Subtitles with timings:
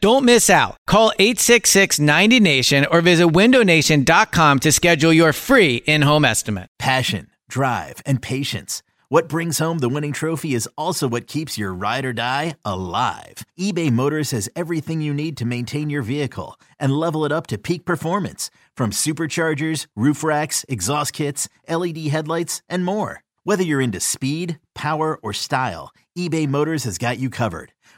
[0.00, 0.76] Don't miss out.
[0.86, 6.68] Call 866 90 Nation or visit windownation.com to schedule your free in home estimate.
[6.78, 8.82] Passion, drive, and patience.
[9.08, 13.44] What brings home the winning trophy is also what keeps your ride or die alive.
[13.58, 17.56] eBay Motors has everything you need to maintain your vehicle and level it up to
[17.56, 23.22] peak performance from superchargers, roof racks, exhaust kits, LED headlights, and more.
[23.44, 27.70] Whether you're into speed, power, or style, eBay Motors has got you covered.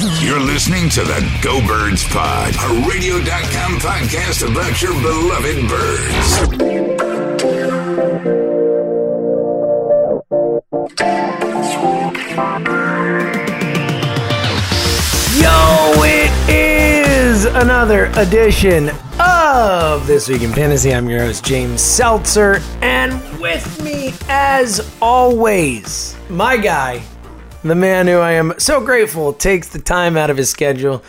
[0.00, 7.42] You're listening to the Go Birds Pod, a radio.com podcast about your beloved birds.
[15.38, 18.90] Yo, it is another edition
[19.20, 20.94] of This Week in Fantasy.
[20.94, 27.02] I'm your host, James Seltzer, and with me, as always, my guy,
[27.62, 31.02] the man who I am so grateful takes the time out of his schedule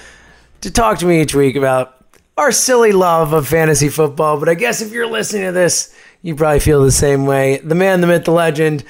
[0.62, 2.04] to talk to me each week about
[2.38, 4.40] our silly love of fantasy football.
[4.40, 7.58] But I guess if you're listening to this, you probably feel the same way.
[7.58, 8.84] The man, the myth, the legend,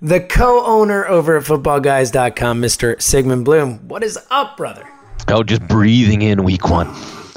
[0.00, 3.00] the co owner over at footballguys.com, Mr.
[3.00, 3.88] Sigmund Bloom.
[3.88, 4.88] What is up, brother?
[5.28, 6.88] Oh, just breathing in week one.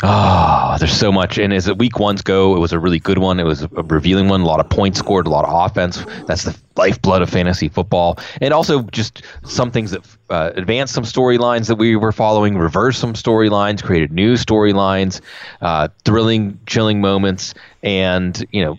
[0.03, 1.39] Oh, there's so much.
[1.39, 3.39] And as the week ones go, it was a really good one.
[3.39, 4.41] It was a revealing one.
[4.41, 6.05] A lot of points scored, a lot of offense.
[6.27, 8.19] That's the lifeblood of fantasy football.
[8.39, 12.99] And also just some things that uh, advanced some storylines that we were following, reversed
[12.99, 15.19] some storylines, created new storylines,
[15.61, 17.55] uh, thrilling, chilling moments.
[17.81, 18.77] And, you know,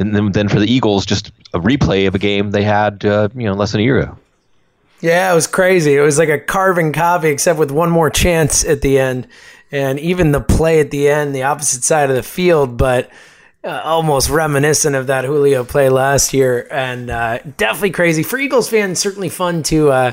[0.00, 3.28] and then, then for the Eagles, just a replay of a game they had, uh,
[3.36, 4.18] you know, less than a year ago.
[5.00, 5.96] Yeah, it was crazy.
[5.96, 9.28] It was like a carving copy, except with one more chance at the end.
[9.72, 13.10] And even the play at the end, the opposite side of the field, but
[13.62, 16.66] uh, almost reminiscent of that Julio play last year.
[16.70, 18.22] And uh, definitely crazy.
[18.22, 19.90] For Eagles fans, certainly fun to.
[19.90, 20.12] Uh,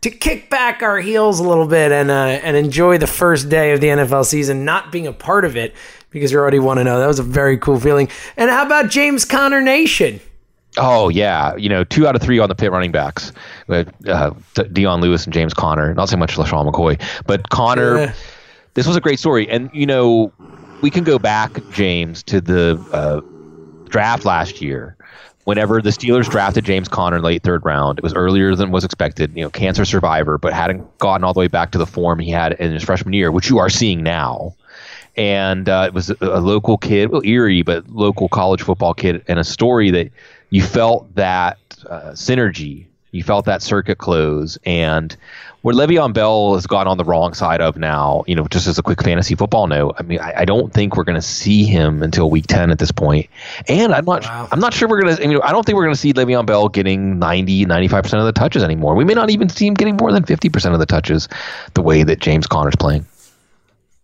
[0.00, 3.72] to kick back our heels a little bit and uh, and enjoy the first day
[3.72, 5.74] of the NFL season, not being a part of it
[6.10, 7.00] because you already want to know.
[7.00, 8.08] That was a very cool feeling.
[8.36, 10.20] And how about James Conner Nation?
[10.76, 13.32] Oh yeah, you know, two out of three on the pit running backs,
[13.66, 14.32] with uh,
[14.72, 15.94] Dion Lewis and James Conner.
[15.94, 17.98] Not so much LeSean McCoy, but Conner.
[17.98, 18.12] Yeah.
[18.74, 20.32] This was a great story, and you know,
[20.82, 23.20] we can go back, James, to the uh,
[23.88, 24.96] draft last year.
[25.44, 29.34] Whenever the Steelers drafted James Conner late third round, it was earlier than was expected.
[29.34, 32.30] You know, cancer survivor, but hadn't gotten all the way back to the form he
[32.30, 34.54] had in his freshman year, which you are seeing now
[35.18, 39.22] and uh, it was a, a local kid, well, Erie, but local college football kid,
[39.26, 40.10] and a story that
[40.50, 41.58] you felt that
[41.90, 45.16] uh, synergy, you felt that circuit close, and
[45.62, 48.78] where Le'Veon Bell has gone on the wrong side of now, you know, just as
[48.78, 51.64] a quick fantasy football note, I mean, I, I don't think we're going to see
[51.64, 53.28] him until week ten at this point,
[53.66, 54.48] and I'm not, Wow.
[54.52, 56.12] I'm not sure we're going to, I mean, I don't think we're going to see
[56.12, 58.94] Le'Veon Bell getting 90, 95 percent of the touches anymore.
[58.94, 61.28] We may not even see him getting more than fifty percent of the touches,
[61.74, 63.06] the way that James Conner's playing.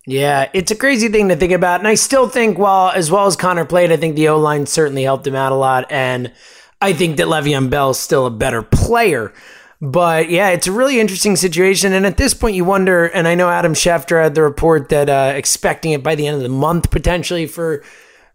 [0.06, 1.80] Yeah, it's a crazy thing to think about.
[1.80, 4.66] And I still think, while as well as Connor played, I think the O line
[4.66, 5.90] certainly helped him out a lot.
[5.90, 6.30] And
[6.80, 9.32] I think that Le'Veon Bell's still a better player.
[9.80, 11.92] But yeah, it's a really interesting situation.
[11.92, 15.10] And at this point, you wonder, and I know Adam Schefter had the report that
[15.10, 17.82] uh, expecting it by the end of the month potentially for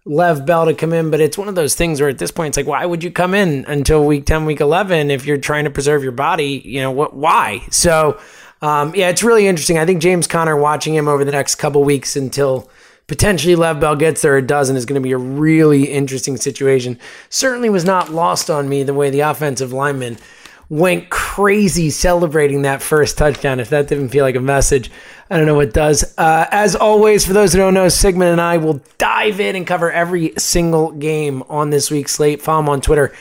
[0.05, 1.09] Lev Bell to come in.
[1.09, 3.11] But it's one of those things where at this point, it's like, why would you
[3.11, 6.61] come in until week 10, week 11 if you're trying to preserve your body?
[6.63, 7.15] You know, what?
[7.15, 7.65] why?
[7.71, 8.19] So
[8.61, 9.77] um, yeah, it's really interesting.
[9.77, 12.69] I think James Conner, watching him over the next couple weeks until
[13.09, 16.97] potentially Lev Bell gets there a dozen is going to be a really interesting situation.
[17.29, 20.17] Certainly was not lost on me the way the offensive lineman
[20.69, 23.59] went crazy celebrating that first touchdown.
[23.59, 24.91] If that didn't feel like a message,
[25.29, 26.13] I don't know what does.
[26.17, 29.65] Uh, as always, for those who don't know, Sigmund and I will dive in and
[29.65, 32.41] cover every single game on this week's slate.
[32.41, 33.13] Follow him on Twitter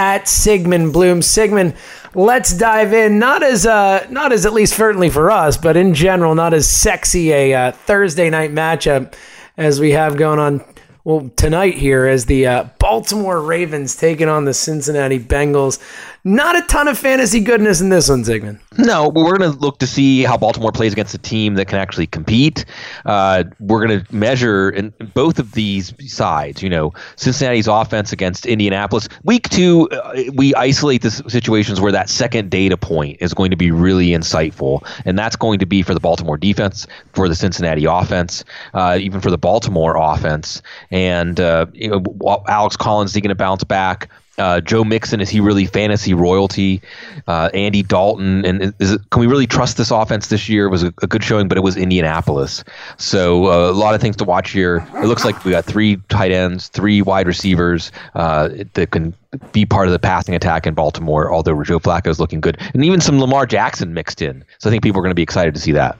[0.00, 1.20] at Sigmund Bloom.
[1.20, 1.74] Sigmund,
[2.14, 3.18] let's dive in.
[3.18, 6.66] Not as uh, not as at least certainly for us, but in general, not as
[6.66, 9.12] sexy a uh, Thursday night matchup
[9.58, 10.64] as we have going on
[11.04, 15.78] well tonight here as the uh, Baltimore Ravens taking on the Cincinnati Bengals.
[16.22, 18.60] Not a ton of fantasy goodness in this one, Sigmund.
[18.76, 21.78] No, we're going to look to see how Baltimore plays against a team that can
[21.78, 22.66] actually compete.
[23.06, 26.62] Uh, we're going to measure in both of these sides.
[26.62, 29.08] You know, Cincinnati's offense against Indianapolis.
[29.24, 33.56] Week two, uh, we isolate the situations where that second data point is going to
[33.56, 37.86] be really insightful, and that's going to be for the Baltimore defense, for the Cincinnati
[37.86, 38.44] offense,
[38.74, 40.60] uh, even for the Baltimore offense.
[40.90, 44.10] And uh, you know, Alex Collins is he going to bounce back?
[44.40, 46.80] Uh, Joe Mixon is he really fantasy royalty?
[47.26, 48.74] Uh, Andy Dalton and it,
[49.10, 50.66] can we really trust this offense this year?
[50.66, 52.64] It was a, a good showing, but it was Indianapolis,
[52.96, 54.86] so uh, a lot of things to watch here.
[54.96, 59.14] It looks like we got three tight ends, three wide receivers uh, that can
[59.52, 61.32] be part of the passing attack in Baltimore.
[61.32, 64.72] Although Joe Flacco is looking good, and even some Lamar Jackson mixed in, so I
[64.72, 65.96] think people are going to be excited to see that.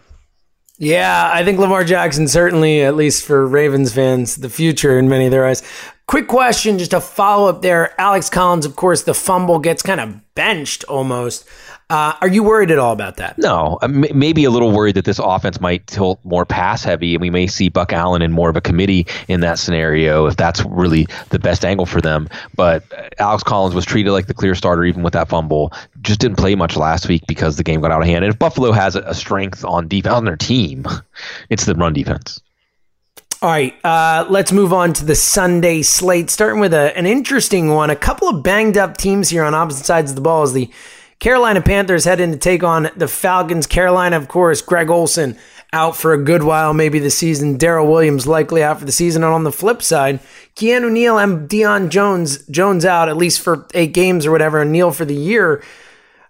[0.82, 5.27] Yeah, I think Lamar Jackson certainly, at least for Ravens fans, the future in many
[5.27, 5.62] of their eyes.
[6.06, 8.00] Quick question, just a follow up there.
[8.00, 11.47] Alex Collins, of course, the fumble gets kind of benched almost.
[11.90, 13.37] Uh, are you worried at all about that?
[13.37, 17.20] No, uh, maybe a little worried that this offense might tilt more pass heavy, and
[17.20, 20.64] we may see Buck Allen in more of a committee in that scenario if that's
[20.66, 22.28] really the best angle for them.
[22.54, 25.72] But uh, Alex Collins was treated like the clear starter even with that fumble.
[26.00, 28.25] Just didn't play much last week because the game got out of hand.
[28.25, 30.87] And if Buffalo has a strength on defense on their team,
[31.50, 32.40] it's the run defense.
[33.42, 36.31] All right, uh, let's move on to the Sunday slate.
[36.31, 37.90] Starting with a, an interesting one.
[37.90, 40.70] A couple of banged up teams here on opposite sides of the ball as the
[41.20, 43.67] Carolina Panthers heading to take on the Falcons.
[43.67, 45.37] Carolina, of course, Greg Olsen
[45.72, 47.58] out for a good while, maybe the season.
[47.58, 49.22] Daryl Williams likely out for the season.
[49.22, 50.20] And on the flip side,
[50.56, 54.72] Keanu Neal and Deion Jones, Jones out at least for eight games or whatever, and
[54.72, 55.62] Neal for the year.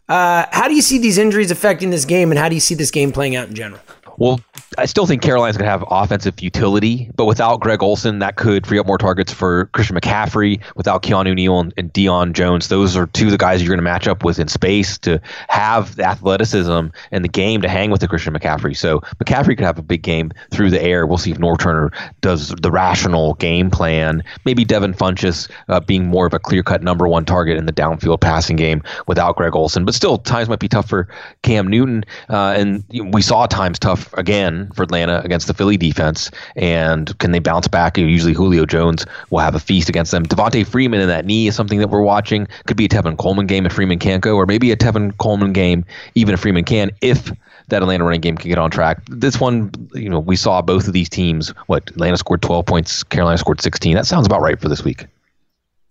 [0.09, 2.75] Uh, how do you see these injuries affecting this game, and how do you see
[2.75, 3.81] this game playing out in general?
[4.21, 4.39] Well,
[4.77, 8.67] I still think Carolina's going to have offensive utility, but without Greg Olsen, that could
[8.67, 10.61] free up more targets for Christian McCaffrey.
[10.77, 13.79] Without Keanu Neal and, and Deion Jones, those are two of the guys you're going
[13.79, 17.91] to match up with in space to have the athleticism and the game to hang
[17.91, 18.77] with the Christian McCaffrey.
[18.77, 21.07] So McCaffrey could have a big game through the air.
[21.07, 21.91] We'll see if Norv Turner
[22.21, 24.23] does the rational game plan.
[24.45, 27.73] Maybe Devin Funchess uh, being more of a clear cut number one target in the
[27.73, 31.09] downfield passing game without Greg Olsen, But still, times might be tough for
[31.41, 32.05] Cam Newton.
[32.29, 32.85] Uh, and
[33.15, 36.31] we saw times tough again for Atlanta against the Philly defense.
[36.57, 37.99] And can they bounce back?
[37.99, 40.25] Usually Julio Jones will have a feast against them.
[40.25, 42.47] Devonta Freeman in that knee is something that we're watching.
[42.67, 45.53] Could be a Tevin Coleman game if Freeman can't go, or maybe a Tevin Coleman
[45.53, 45.85] game
[46.15, 47.31] even if Freeman can, if
[47.69, 49.01] that Atlanta running game can get on track.
[49.09, 51.51] This one, you know, we saw both of these teams.
[51.67, 53.95] What Atlanta scored 12 points, Carolina scored 16.
[53.95, 55.07] That sounds about right for this week.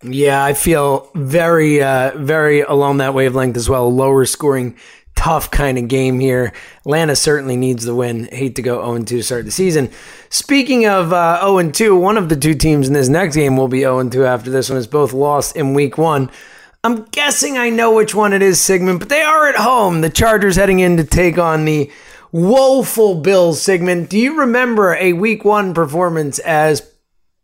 [0.03, 3.93] Yeah, I feel very, uh, very along that wavelength as well.
[3.93, 4.77] Lower scoring
[5.19, 6.53] tough kind of game here.
[6.85, 8.29] Atlanta certainly needs the win.
[8.31, 9.91] Hate to go 0 2 to start the season.
[10.29, 13.67] Speaking of uh, 0 2, one of the two teams in this next game will
[13.67, 16.31] be 0 2 after this one is both lost in week one.
[16.85, 19.99] I'm guessing I know which one it is, Sigmund, but they are at home.
[19.99, 21.91] The Chargers heading in to take on the
[22.31, 24.07] woeful Bills, Sigmund.
[24.07, 26.89] Do you remember a week one performance as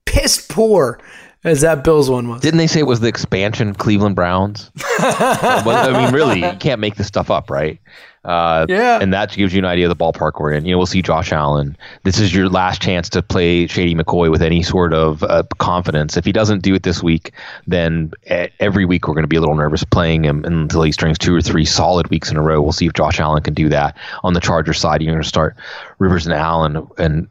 [0.05, 0.97] piss poor
[1.45, 2.41] as that Bills one was.
[2.41, 4.71] Didn't they say it was the expansion Cleveland Browns?
[4.99, 7.79] I mean, really, you can't make this stuff up, right?
[8.25, 8.99] Uh, yeah.
[8.99, 10.65] And that gives you an idea of the ballpark we're in.
[10.65, 11.77] You know, we'll see Josh Allen.
[12.03, 16.17] This is your last chance to play Shady McCoy with any sort of uh, confidence.
[16.17, 17.31] If he doesn't do it this week,
[17.67, 18.11] then
[18.59, 21.35] every week we're going to be a little nervous playing him until he strings two
[21.35, 22.59] or three solid weeks in a row.
[22.61, 23.95] We'll see if Josh Allen can do that.
[24.23, 25.55] On the Charger side, you're going to start
[25.99, 27.27] Rivers and Allen and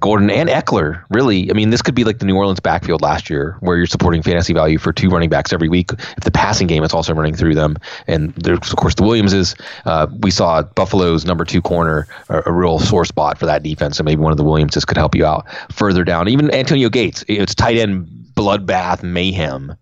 [0.00, 1.50] Gordon and Ekeler, really.
[1.50, 4.22] I mean, this could be like the New Orleans backfield last year, where you're supporting
[4.22, 5.92] fantasy value for two running backs every week.
[5.92, 9.54] If the passing game is also running through them, and there's of course the Williamses.
[9.86, 13.98] Uh, we saw Buffalo's number two corner, a, a, real sore spot for that defense,
[13.98, 16.28] and maybe one of the Williamses could help you out further down.
[16.28, 19.74] Even Antonio Gates, it's tight end bloodbath mayhem.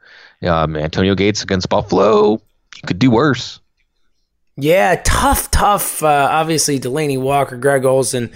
[0.43, 3.61] Um, Antonio Gates against Buffalo, you could do worse.
[4.56, 6.02] Yeah, tough, tough.
[6.02, 8.30] Uh, obviously, Delanie Walker, Greg Olsen,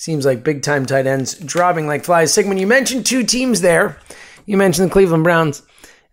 [0.00, 2.32] Seems like big time tight ends dropping like flies.
[2.32, 3.98] Sigmund, you mentioned two teams there.
[4.46, 5.62] You mentioned the Cleveland Browns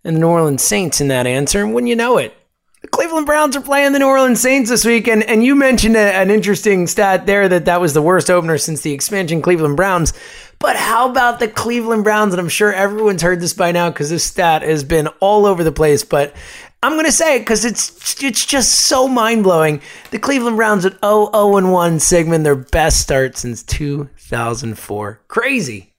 [0.04, 1.64] and the New Orleans Saints in that answer.
[1.64, 2.36] And when you know it,
[2.82, 5.08] the Cleveland Browns are playing the New Orleans Saints this week.
[5.08, 8.58] And, and you mentioned a, an interesting stat there that that was the worst opener
[8.58, 10.12] since the expansion Cleveland Browns.
[10.58, 12.34] But how about the Cleveland Browns?
[12.34, 15.64] And I'm sure everyone's heard this by now because this stat has been all over
[15.64, 16.04] the place.
[16.04, 16.36] But
[16.82, 19.82] I'm going to say it because it's it's just so mind blowing.
[20.12, 25.22] The Cleveland Browns at 0 0 1 Sigmund, their best start since 2004.
[25.26, 25.94] Crazy.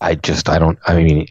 [0.00, 1.26] I just I don't I mean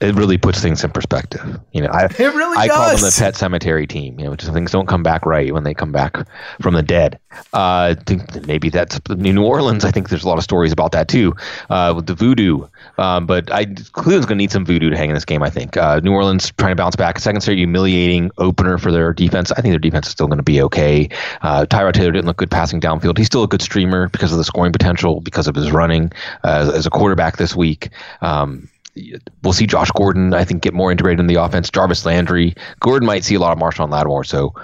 [0.00, 1.60] it really puts things in perspective.
[1.72, 2.76] You know, I it really I does.
[2.76, 4.18] call them the pet cemetery team.
[4.18, 6.16] You know, just things don't come back right when they come back
[6.60, 7.18] from the dead.
[7.52, 9.84] Uh, I think maybe that's New Orleans.
[9.84, 11.34] I think there's a lot of stories about that too,
[11.70, 12.66] uh, with the voodoo.
[12.98, 15.42] Um, but I Cleveland's going to need some voodoo to hang in this game.
[15.42, 17.18] I think uh, New Orleans trying to bounce back.
[17.18, 19.50] Second straight humiliating opener for their defense.
[19.52, 21.08] I think their defense is still going to be okay.
[21.42, 23.18] Uh, Tyrod Taylor didn't look good passing downfield.
[23.18, 26.12] He's still a good streamer because of the scoring potential, because of his running
[26.44, 27.73] uh, as a quarterback this week.
[28.20, 28.68] Um,
[29.42, 31.70] we'll see Josh Gordon, I think, get more integrated in the offense.
[31.70, 32.54] Jarvis Landry.
[32.80, 34.54] Gordon might see a lot of Marshon Lattimore, so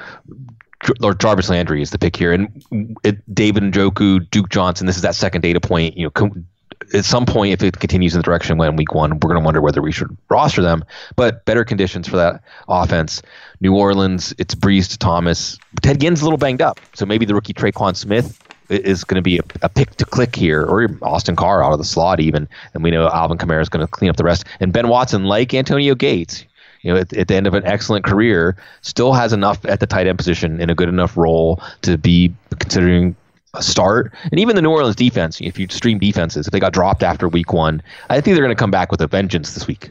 [1.00, 2.32] Jar- Jarvis Landry is the pick here.
[2.32, 5.96] And it, David Njoku, Duke Johnson, this is that second data point.
[5.96, 6.46] You know, com-
[6.94, 9.44] at some point, if it continues in the direction when week one, we're going to
[9.44, 10.84] wonder whether we should roster them.
[11.14, 13.22] But better conditions for that offense.
[13.60, 15.58] New Orleans, it's Brees to Thomas.
[15.82, 18.38] Ted Ginn's a little banged up, so maybe the rookie Tre'Quan Smith
[18.70, 21.78] is going to be a, a, pick to click here, or Austin Carr out of
[21.78, 24.44] the slot even, and we know Alvin Kamara is going to clean up the rest.
[24.60, 26.44] And Ben Watson, like Antonio Gates,
[26.82, 29.86] you know, at, at, the end of an excellent career, still has enough at the
[29.86, 33.14] tight end position in a good enough role to be considering
[33.54, 34.14] a start.
[34.30, 37.28] And even the New Orleans defense, if you stream defenses, if they got dropped after
[37.28, 39.90] week one, I think they're going to come back with a vengeance this week.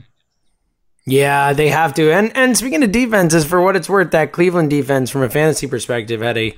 [1.05, 2.11] Yeah, they have to.
[2.11, 5.65] And and speaking of defenses, for what it's worth, that Cleveland defense from a fantasy
[5.65, 6.55] perspective had a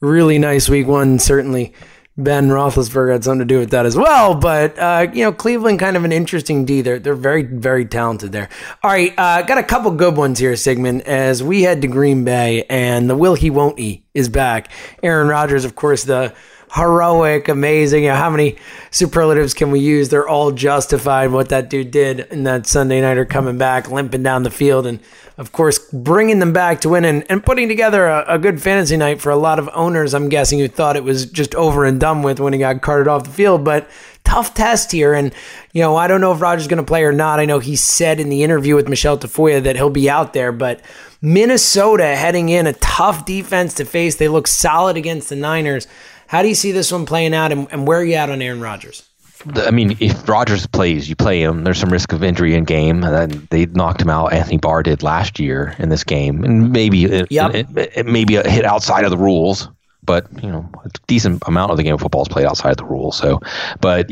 [0.00, 1.18] really nice week one.
[1.18, 1.74] Certainly,
[2.16, 4.34] Ben Roethlisberger had something to do with that as well.
[4.34, 6.80] But uh, you know, Cleveland kind of an interesting D.
[6.82, 8.48] They're they're very very talented there.
[8.82, 11.02] All right, uh, got a couple good ones here, Sigmund.
[11.02, 14.70] As we head to Green Bay, and the will he won't he is back.
[15.02, 16.34] Aaron Rodgers, of course, the
[16.72, 18.04] heroic, amazing.
[18.04, 18.56] You know, how many
[18.90, 20.08] superlatives can we use?
[20.08, 21.32] They're all justified.
[21.32, 25.00] What that dude did in that Sunday nighter coming back, limping down the field, and
[25.40, 28.98] of course, bringing them back to win and, and putting together a, a, good fantasy
[28.98, 31.98] night for a lot of owners, I'm guessing, who thought it was just over and
[31.98, 33.64] done with when he got carted off the field.
[33.64, 33.88] But
[34.22, 35.14] tough test here.
[35.14, 35.32] And,
[35.72, 37.40] you know, I don't know if Rodgers going to play or not.
[37.40, 40.52] I know he said in the interview with Michelle Tafoya that he'll be out there,
[40.52, 40.82] but
[41.22, 44.16] Minnesota heading in a tough defense to face.
[44.16, 45.86] They look solid against the Niners.
[46.30, 48.40] How do you see this one playing out, and, and where are you at on
[48.40, 49.02] Aaron Rodgers?
[49.56, 51.64] I mean, if Rodgers plays, you play him.
[51.64, 53.00] There's some risk of injury in game.
[53.50, 54.32] They knocked him out.
[54.32, 56.98] Anthony Barr did last year in this game, and maybe
[57.30, 57.52] yep.
[57.52, 59.68] it, it, it maybe a hit outside of the rules.
[60.04, 62.76] But you know, a decent amount of the game of football is played outside of
[62.76, 63.16] the rules.
[63.16, 63.40] So,
[63.80, 64.08] but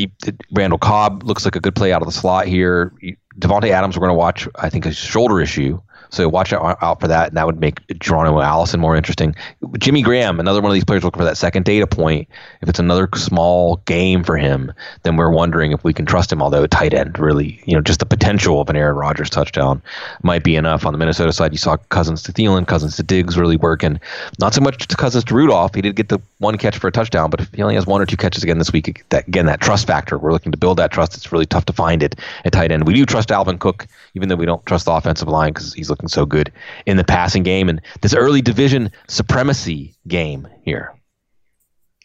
[0.51, 2.93] Randall Cobb looks like a good play out of the slot here.
[3.39, 4.49] Davante Adams, we're going to watch.
[4.57, 5.81] I think a shoulder issue.
[6.11, 9.35] So watch out, out for that, and that would make Geronimo Allison more interesting.
[9.79, 12.29] Jimmy Graham, another one of these players looking for that second data point.
[12.63, 14.73] If it's another small game for him,
[15.03, 16.43] then we're wondering if we can trust him.
[16.43, 19.83] Although tight end, really, you know, just the potential of an Aaron Rodgers touchdown
[20.23, 20.87] might be enough.
[20.87, 24.01] On the Minnesota side, you saw Cousins to Thielen, Cousins to Diggs really working.
[24.39, 25.75] Not so much to Cousins to Rudolph.
[25.75, 28.01] He did get the one catch for a touchdown, but if he only has one
[28.01, 30.19] or two catches again this week, that, again that trust factor.
[30.19, 31.17] We're looking to build that trust.
[31.17, 32.87] It's really tough to find it at tight end.
[32.87, 35.91] We do trust Dalvin Cook, even though we don't trust the offensive line because he's
[35.91, 36.53] looking so good
[36.87, 40.95] in the passing game and this early division supremacy game here.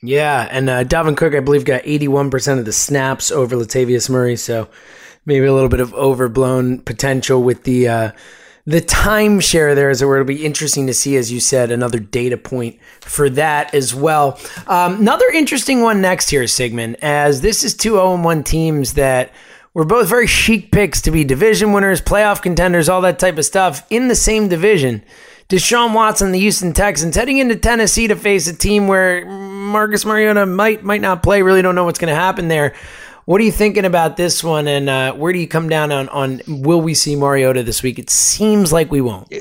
[0.02, 4.36] Yeah, and uh, Dalvin Cook, I believe, got 81% of the snaps over Latavius Murray,
[4.36, 4.68] so
[5.26, 8.12] maybe a little bit of overblown potential with the uh,
[8.66, 10.16] the timeshare there, as it were.
[10.16, 14.40] It'll be interesting to see, as you said, another data point for that as well.
[14.68, 19.32] Um, another interesting one next here, Sigmund, as this is two 0 1 teams that–
[19.74, 23.46] we're both very chic picks to be division winners, playoff contenders, all that type of
[23.46, 25.04] stuff in the same division.
[25.50, 30.46] Deshaun Watson, the Houston Texans, heading into Tennessee to face a team where Marcus Mariota
[30.46, 31.42] might might not play.
[31.42, 32.74] Really don't know what's going to happen there.
[33.26, 36.10] What are you thinking about this one, and uh, where do you come down on
[36.10, 38.00] on will we see Mariota this week?
[38.00, 39.32] It seems like we won't.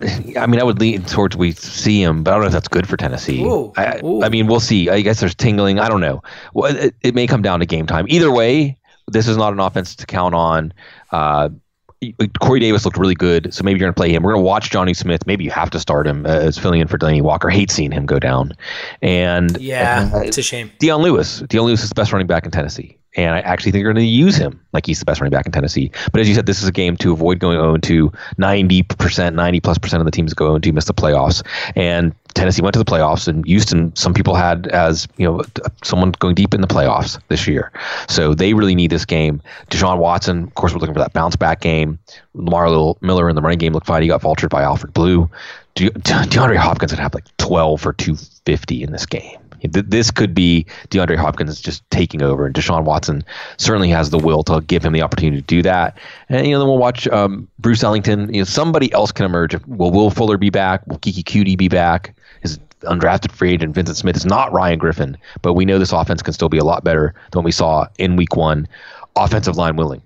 [0.00, 2.68] I mean, I would lean towards we see him, but I don't know if that's
[2.68, 3.42] good for Tennessee.
[3.42, 4.22] Ooh, I, ooh.
[4.22, 4.88] I, mean, we'll see.
[4.88, 5.80] I guess there's tingling.
[5.80, 6.22] I don't know.
[6.54, 8.06] Well, it, it may come down to game time.
[8.08, 10.72] Either way, this is not an offense to count on.
[11.10, 11.50] Uh,
[12.40, 14.22] Corey Davis looked really good, so maybe you're going to play him.
[14.22, 15.26] We're going to watch Jonnu Smith.
[15.26, 17.48] Maybe you have to start him uh, as filling in for Delanie Walker.
[17.48, 18.52] Hate seeing him go down.
[19.02, 20.70] And yeah, uh, it's a shame.
[20.78, 21.40] Dion Lewis.
[21.48, 22.97] Dion Lewis is the best running back in Tennessee.
[23.18, 25.44] And I actually think they're going to use him like he's the best running back
[25.44, 25.90] in Tennessee.
[26.12, 28.12] But as you said, this is a game to avoid going 0 2.
[28.38, 31.44] 90%, 90 plus percent of the teams go 0 2 miss the playoffs.
[31.74, 35.42] And Tennessee went to the playoffs, and Houston, some people had as you know
[35.82, 37.72] someone going deep in the playoffs this year.
[38.08, 39.42] So they really need this game.
[39.68, 41.98] Deshaun Watson, of course, we're looking for that bounce back game.
[42.34, 44.02] Lamar Miller in the running game looked fine.
[44.02, 45.28] He got faltered by Alfred Blue.
[45.74, 49.38] De- DeAndre Hopkins would have like 12 for 250 in this game.
[49.62, 53.24] This could be DeAndre Hopkins just taking over, and Deshaun Watson
[53.56, 55.98] certainly has the will to give him the opportunity to do that.
[56.28, 58.32] And you know, then we'll watch um, Bruce Ellington.
[58.32, 59.54] You know, somebody else can emerge.
[59.66, 60.86] Will Will Fuller be back?
[60.86, 62.14] Will Keke Coutee be back?
[62.40, 66.22] His undrafted free agent Vyncint Smith is not Ryan Griffin, but we know this offense
[66.22, 68.68] can still be a lot better than we saw in Week One.
[69.16, 70.02] Offensive line willing.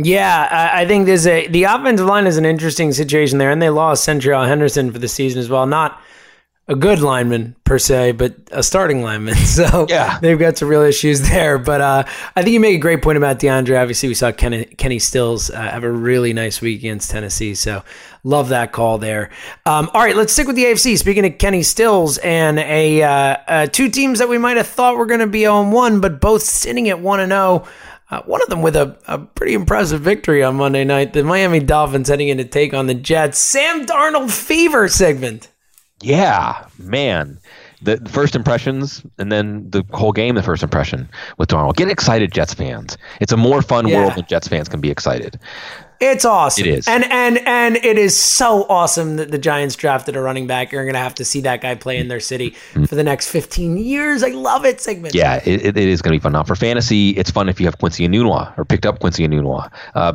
[0.00, 3.70] Yeah, I, think there's a the offensive line is an interesting situation there, and they
[3.70, 5.66] lost Seantrel Henderson for the season as well.
[5.66, 6.00] Not
[6.68, 9.34] a good lineman per se, but a starting lineman.
[9.46, 10.18] So Yeah.
[10.20, 11.58] they've got some real issues there.
[11.58, 12.04] But uh,
[12.36, 13.80] I think you make a great point about DeAndre.
[13.80, 17.54] Obviously, we saw Kenny, Kenny Stills uh, have a really nice week against Tennessee.
[17.54, 17.82] So
[18.22, 19.30] love that call there.
[19.66, 20.98] Um, all right, let's stick with the AFC.
[20.98, 23.08] Speaking of Kenny Stills and a uh,
[23.48, 26.20] uh, two teams that we might have thought were going to be on one, but
[26.20, 27.66] both sitting at one and zero.
[28.10, 31.12] Uh, one of them with a, a pretty impressive victory on Monday night.
[31.12, 33.38] The Miami Dolphins heading in to take on the Jets.
[33.38, 35.48] Sam Darnold fever Sigmund.
[36.02, 37.38] Yeah, man.
[37.82, 41.76] The first impressions and then the whole game, the first impression with Darnold.
[41.76, 42.96] Get excited, Jets fans.
[43.20, 43.98] It's a more fun Yeah.
[44.00, 45.38] world when Jets fans can be excited.
[46.00, 46.64] It's awesome.
[46.66, 46.88] It is.
[46.88, 50.70] And and and it is so awesome that the Giants drafted a running back.
[50.70, 52.50] You're going to have to see that guy play in their city
[52.86, 54.22] for the next 15 years.
[54.22, 55.14] I love it, Sigmund.
[55.14, 56.32] Yeah, it, it is going to be fun.
[56.32, 59.72] Now, for fantasy, it's fun if you have Quincy Enunwa or picked up Quincy Enunwa.
[59.96, 60.12] Uh,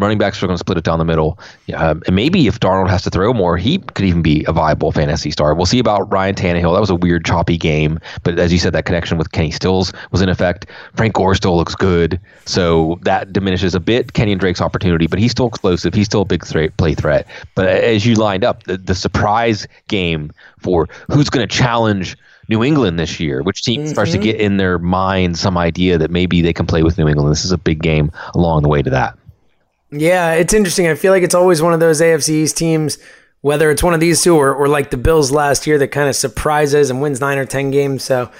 [0.00, 1.38] running backs are going to split it down the middle.
[1.74, 4.92] Um, and maybe if Darnold has to throw more, he could even be a viable
[4.92, 5.54] fantasy star.
[5.54, 6.74] We'll see about Ryan Tannehill.
[6.74, 8.00] That was a weird, choppy game.
[8.24, 10.66] But as you said, that connection with Kenny Stills was in effect.
[10.94, 12.18] Frank Gore still looks good.
[12.46, 15.94] So that diminishes a bit Kenyan Drake's opportunity, but he's still explosive.
[15.94, 17.26] He's still a big threat, play threat.
[17.54, 22.16] But as you lined up, the, the surprise game for who's going to challenge
[22.48, 26.10] New England this year, which team starts to get in their mind some idea that
[26.10, 27.30] maybe they can play with New England.
[27.30, 29.16] This is a big game along the way to that.
[29.92, 30.86] Yeah, it's interesting.
[30.86, 32.98] I feel like it's always one of those AFC East teams,
[33.40, 36.08] whether it's one of these two or, or like the Bills last year that kind
[36.08, 38.04] of surprises and wins nine or 10 games.
[38.04, 38.30] So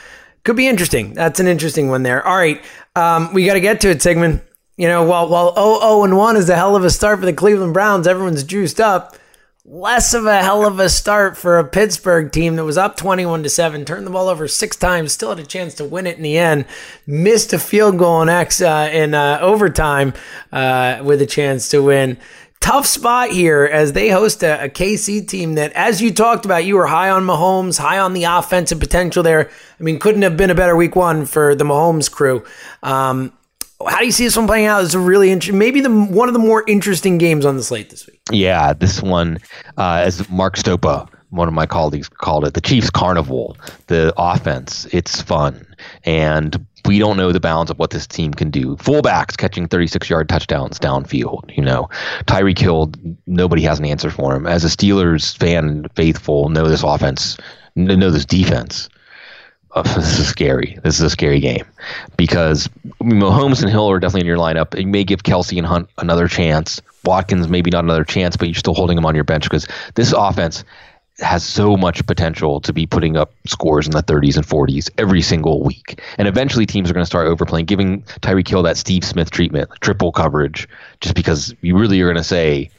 [0.44, 1.14] could be interesting.
[1.14, 2.26] That's an interesting one there.
[2.26, 2.62] All right.
[2.96, 4.42] Um, we got to get to it, Sigmund.
[4.76, 7.34] You know, while, while 0 and 1 is a hell of a start for the
[7.34, 9.14] Cleveland Browns, everyone's juiced up.
[9.72, 13.44] Less of a hell of a start for a Pittsburgh team that was up 21
[13.44, 16.16] to 7, turned the ball over six times, still had a chance to win it
[16.16, 16.64] in the end,
[17.06, 20.12] missed a field goal in X uh, in uh, overtime
[20.50, 22.18] uh, with a chance to win.
[22.58, 26.64] Tough spot here as they host a, a KC team that, as you talked about,
[26.64, 29.48] you were high on Mahomes, high on the offensive potential there.
[29.78, 32.44] I mean, couldn't have been a better week one for the Mahomes crew.
[32.82, 33.32] Um,
[33.88, 34.84] how do you see this one playing out?
[34.84, 37.90] It's a really interesting, maybe the one of the more interesting games on the slate
[37.90, 38.20] this week.
[38.30, 39.38] Yeah, this one,
[39.78, 43.56] uh, as Mark Stopa, one of my colleagues called it, the Chiefs Carnival.
[43.86, 45.66] The offense, it's fun,
[46.04, 48.76] and we don't know the bounds of what this team can do.
[48.76, 51.56] Fullbacks catching 36-yard touchdowns downfield.
[51.56, 51.88] You know,
[52.26, 52.92] Tyreek Hill.
[53.26, 54.46] nobody has an answer for him.
[54.46, 57.36] As a Steelers fan, faithful, know this offense,
[57.76, 58.88] know this defense.
[59.72, 60.78] Oh, this is scary.
[60.82, 61.64] This is a scary game
[62.16, 62.68] because
[63.00, 64.78] Mahomes and Hill are definitely in your lineup.
[64.78, 66.82] You may give Kelce and Hunt another chance.
[67.04, 70.12] Watkins maybe not another chance, but you're still holding him on your bench because this
[70.12, 70.64] offense
[71.20, 75.22] has so much potential to be putting up scores in the 30s and 40s every
[75.22, 76.00] single week.
[76.18, 79.70] And eventually teams are going to start overplaying, giving Tyreek Hill that Steve Smith treatment,
[79.80, 80.68] triple coverage,
[81.00, 82.70] just because you really are going to say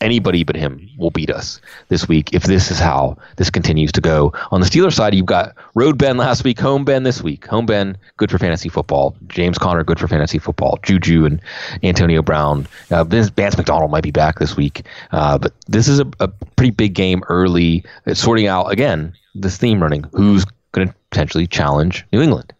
[0.00, 4.00] anybody but him will beat us this week if this is how this continues to
[4.00, 4.32] go.
[4.50, 7.46] On the Steelers side, you've got road Ben last week, home Ben this week.
[7.46, 9.16] Home Ben, good for fantasy football.
[9.28, 10.78] James Conner, good for fantasy football.
[10.82, 11.40] Juju and
[11.82, 12.66] Antonio Brown.
[12.90, 14.86] Uh, Vance McDonald might be back this week.
[15.12, 17.84] Uh, but this is a, a pretty big game early.
[18.06, 20.04] It's sorting out, again, this theme running.
[20.12, 22.52] Who's going to potentially challenge New England?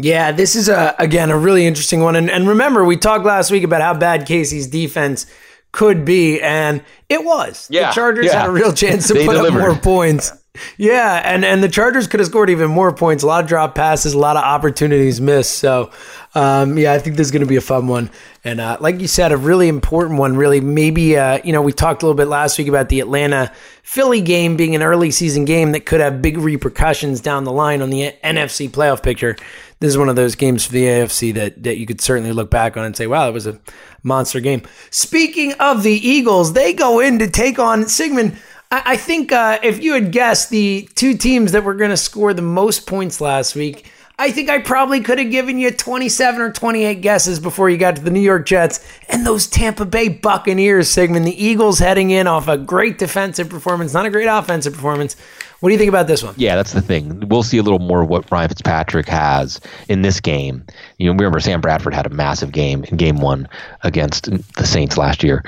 [0.00, 2.14] Yeah, this is a again a really interesting one.
[2.14, 5.26] And, and remember, we talked last week about how bad KC's defense
[5.72, 7.68] could be, and it was.
[7.70, 8.40] Yeah, the Chargers yeah.
[8.40, 9.58] had a real chance to put delivered.
[9.58, 10.32] up more points.
[10.76, 13.22] Yeah, and and the Chargers could have scored even more points.
[13.22, 15.58] A lot of drop passes, a lot of opportunities missed.
[15.58, 15.90] So,
[16.34, 18.10] um, yeah, I think this is going to be a fun one.
[18.44, 20.36] And uh, like you said, a really important one.
[20.36, 23.52] Really, maybe uh, you know we talked a little bit last week about the Atlanta
[23.82, 27.82] Philly game being an early season game that could have big repercussions down the line
[27.82, 29.36] on the NFC playoff picture.
[29.80, 32.50] This is one of those games for the AFC that that you could certainly look
[32.50, 33.60] back on and say, "Wow, that was a
[34.02, 38.36] monster game." Speaking of the Eagles, they go in to take on Sigmund.
[38.70, 41.96] I, I think uh, if you had guessed the two teams that were going to
[41.96, 46.40] score the most points last week, I think I probably could have given you 27
[46.40, 50.08] or 28 guesses before you got to the New York Jets and those Tampa Bay
[50.08, 51.24] Buccaneers, Sigmund.
[51.24, 55.14] The Eagles heading in off a great defensive performance, not a great offensive performance.
[55.60, 56.34] What do you think about this one?
[56.36, 57.28] Yeah, that's the thing.
[57.28, 60.64] We'll see a little more of what Ryan Fitzpatrick has in this game.
[60.98, 63.48] You know, remember Sam Bradford had a massive game in game one
[63.82, 65.44] against the Saints last year.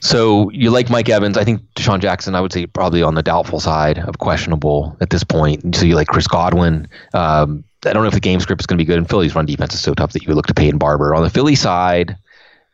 [0.00, 1.36] So you like Mike Evans.
[1.36, 5.10] I think DeSean Jackson, I would say probably on the doubtful side of questionable at
[5.10, 5.74] this point.
[5.74, 6.88] So you like Chris Godwin.
[7.14, 8.98] Um, I don't know if the game script is going to be good.
[8.98, 11.14] And Philly's run defense is so tough that you would look to Peyton Barber.
[11.14, 12.16] On the Philly side,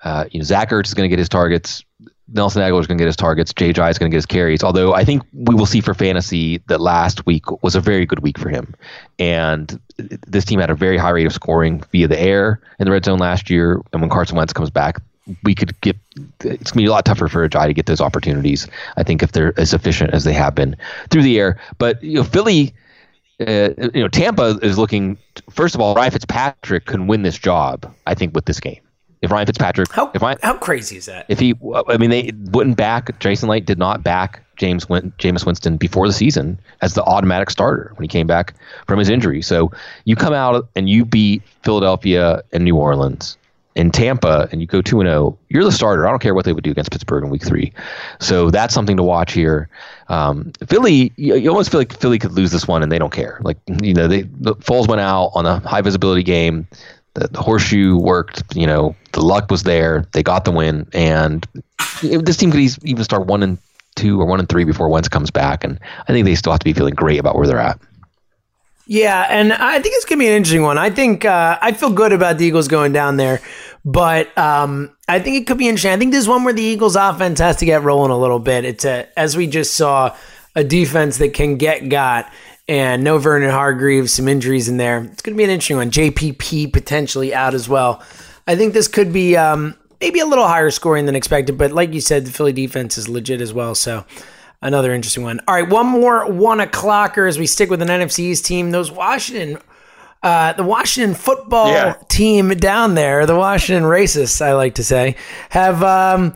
[0.04, 1.84] uh, you know, Zach Ertz is going to get his targets.
[2.32, 3.54] Nelson Agholor is going to get his targets.
[3.54, 3.88] J.J.
[3.88, 4.64] is going to get his carries.
[4.64, 8.20] Although I think we will see for fantasy that last week was a very good
[8.20, 8.74] week for him.
[9.18, 12.90] And this team had a very high rate of scoring via the air in the
[12.90, 13.80] red zone last year.
[13.92, 15.00] And when Carson Wentz comes back,
[15.44, 18.00] we could get it's going to be a lot tougher for Ajayi to get those
[18.00, 18.68] opportunities.
[18.96, 20.76] I think if they're as efficient as they have been
[21.10, 21.60] through the air.
[21.78, 22.74] But you know, Philly,
[23.40, 25.18] uh, you know, Tampa is looking.
[25.50, 27.92] First of all, Ryan Fitzpatrick can win this job.
[28.06, 28.80] I think with this game.
[29.22, 31.26] If Ryan Fitzpatrick, how, if Ryan, how crazy is that?
[31.28, 31.54] If he,
[31.88, 33.64] I mean, they wouldn't back Jason Light.
[33.64, 38.04] did not back James Win, Jameis Winston before the season as the automatic starter when
[38.04, 38.54] he came back
[38.86, 39.42] from his injury.
[39.42, 39.70] So
[40.04, 43.36] you come out and you beat Philadelphia and New Orleans
[43.76, 46.06] in Tampa and you go 2 0, you're the starter.
[46.06, 47.72] I don't care what they would do against Pittsburgh in week three.
[48.20, 49.68] So that's something to watch here.
[50.08, 53.12] Um, Philly, you, you, almost feel like Philly could lose this one and they don't
[53.12, 53.38] care.
[53.42, 56.66] Like, you know, they the Foles went out on a high visibility game.
[57.16, 58.54] The, the, horseshoe worked.
[58.54, 60.06] You know, the luck was there.
[60.12, 60.86] They got the win.
[60.92, 61.46] And
[62.02, 63.58] this team could even start one and
[63.94, 65.64] two or one and three before Wentz comes back.
[65.64, 67.80] And I think they still have to be feeling great about where they're at.
[68.86, 70.78] Yeah, and I think it's gonna be an interesting one.
[70.78, 73.40] I think uh, I feel good about the Eagles going down there,
[73.84, 75.90] but um, I think it could be interesting.
[75.90, 78.38] I think this is one where the Eagles' offense has to get rolling a little
[78.38, 78.64] bit.
[78.64, 80.16] It's a, as we just saw,
[80.54, 82.32] a defense that can get got,
[82.68, 85.02] and no Vernon Hargreaves, some injuries in there.
[85.04, 85.90] It's gonna be an interesting one.
[85.90, 88.02] JPP potentially out as well.
[88.46, 91.92] I think this could be um, maybe a little higher scoring than expected, but like
[91.92, 93.74] you said, the Philly defense is legit as well.
[93.74, 94.04] So
[94.62, 95.40] another interesting one.
[95.46, 98.70] All right, one more one o'clocker as we stick with an NFC East team.
[98.70, 99.60] Those Washington,
[100.22, 101.94] uh, the Washington football yeah.
[102.08, 105.16] team down there, the Washington racists, I like to say,
[105.50, 106.34] have um,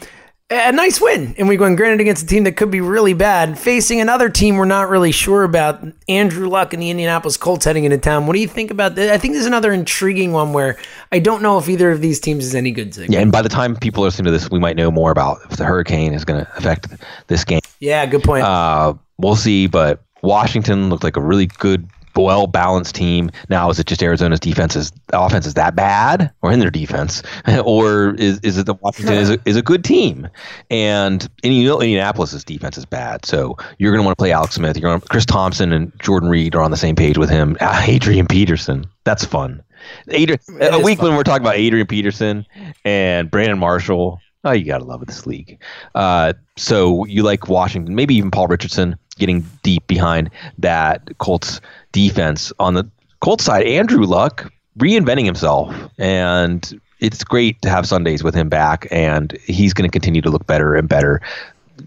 [0.50, 1.76] a nice win in week one.
[1.76, 5.12] Granted, against a team that could be really bad, facing another team we're not really
[5.12, 5.84] sure about.
[6.08, 8.26] Andrew Luck and the Indianapolis Colts heading into town.
[8.26, 9.10] What do you think about this?
[9.10, 10.76] I think there's another intriguing one where
[11.12, 12.96] I don't know if either of these teams is any good.
[12.96, 15.56] Yeah, and by the time people listen to this, we might know more about if
[15.56, 16.88] the hurricane is going to affect
[17.28, 17.60] this game.
[17.78, 18.44] Yeah, good point.
[18.44, 23.30] Uh, we'll see, but Washington looked like a really good well balanced team.
[23.48, 27.22] Now, is it just Arizona's defense is offense is that bad, or in their defense,
[27.64, 30.28] or is is it that Washington is a, is a good team?
[30.70, 34.32] And, and you know Indianapolis's defense is bad, so you're going to want to play
[34.32, 34.76] Alex Smith.
[34.76, 37.56] You're going Chris Thompson and Jordan Reed are on the same page with him.
[37.60, 39.62] Adrian Peterson, that's fun.
[40.08, 41.08] Adrian, a week fun.
[41.08, 42.46] when we're talking about Adrian Peterson
[42.84, 44.20] and Brandon Marshall.
[44.42, 45.60] Oh, you gotta love this league.
[45.94, 51.60] Uh, so you like Washington, maybe even Paul Richardson getting deep behind that Colts
[51.92, 52.52] defense.
[52.58, 52.88] On the
[53.20, 58.88] Colts side, Andrew Luck reinventing himself, and it's great to have Sundays with him back,
[58.90, 61.20] and he's going to continue to look better and better.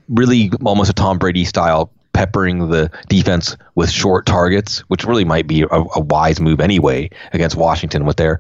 [0.10, 5.48] Really, almost a Tom Brady style, peppering the defense with short targets, which really might
[5.48, 8.40] be a, a wise move anyway against Washington with their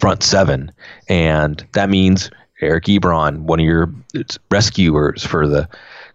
[0.00, 0.72] front seven,
[1.08, 2.30] and that means
[2.62, 3.92] Eric Ebron, one of your
[4.50, 5.68] rescuers for the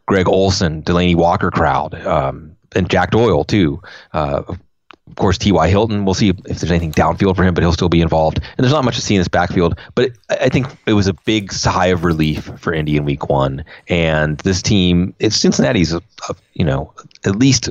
[0.08, 3.82] Greg Olsen, Delanie Walker crowd, um, and Jack Doyle too.
[4.13, 5.70] Uh, of course, T.Y.
[5.70, 6.04] Hilton.
[6.04, 8.39] We'll see if, if, there's anything downfield for him, but he'll still be involved.
[8.39, 9.80] And there's not much to see in this backfield.
[9.96, 13.30] But it, I think it was a big sigh of relief for Indy in Week
[13.30, 13.63] One.
[13.88, 16.93] And this team, it's Cincinnati's, a, a, you know,
[17.26, 17.70] at least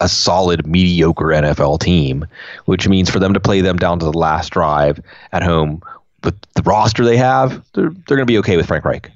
[0.00, 2.24] a solid, mediocre NFL team,
[2.66, 5.00] which means for them to play them down to the last drive
[5.32, 5.82] at home
[6.22, 9.10] with the roster they have, they're they're going to be okay with Frank Reich.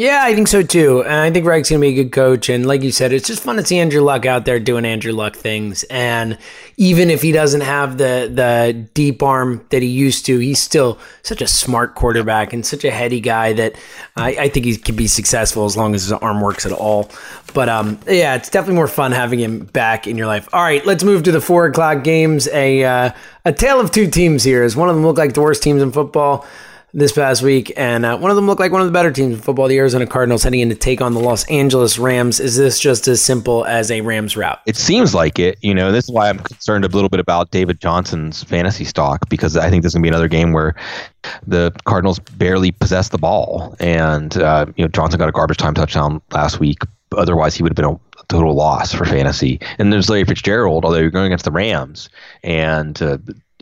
[0.00, 1.04] Yeah, I think so too.
[1.04, 2.48] And I think Reich's going to be a good coach.
[2.48, 5.12] And like you said, it's just fun to see Andrew Luck out there doing Andrew
[5.12, 5.82] Luck things.
[5.90, 6.38] And
[6.78, 10.98] even if he doesn't have the the deep arm that he used to, he's still
[11.22, 13.74] such a smart quarterback and such a heady guy that
[14.16, 17.10] I, I think he can be successful as long as his arm works at all.
[17.52, 20.48] But um, yeah, it's definitely more fun having him back in your life.
[20.54, 22.48] All right, let's move to the four o'clock games.
[22.54, 23.10] A uh,
[23.44, 24.62] a tale of two teams here.
[24.62, 26.46] As one of them look like the worst teams in football
[26.92, 29.36] this past week, and uh, one of them looked like one of the better teams
[29.36, 32.40] in football, the Arizona Cardinals, heading in to take on the Los Angeles Rams.
[32.40, 34.58] Is this just as simple as a Rams route?
[34.66, 35.58] It seems like it.
[35.62, 39.28] You know, this is why I'm concerned a little bit about David Johnson's fantasy stock
[39.28, 40.74] because I think this is to be another game where
[41.46, 45.74] the Cardinals barely possess the ball, and uh, you know Johnson got a garbage time
[45.74, 46.78] touchdown last week.
[47.16, 49.60] Otherwise, he would have been a total loss for fantasy.
[49.78, 52.08] And there's Larry Fitzgerald, although you're going against the Rams,
[52.42, 53.18] and uh,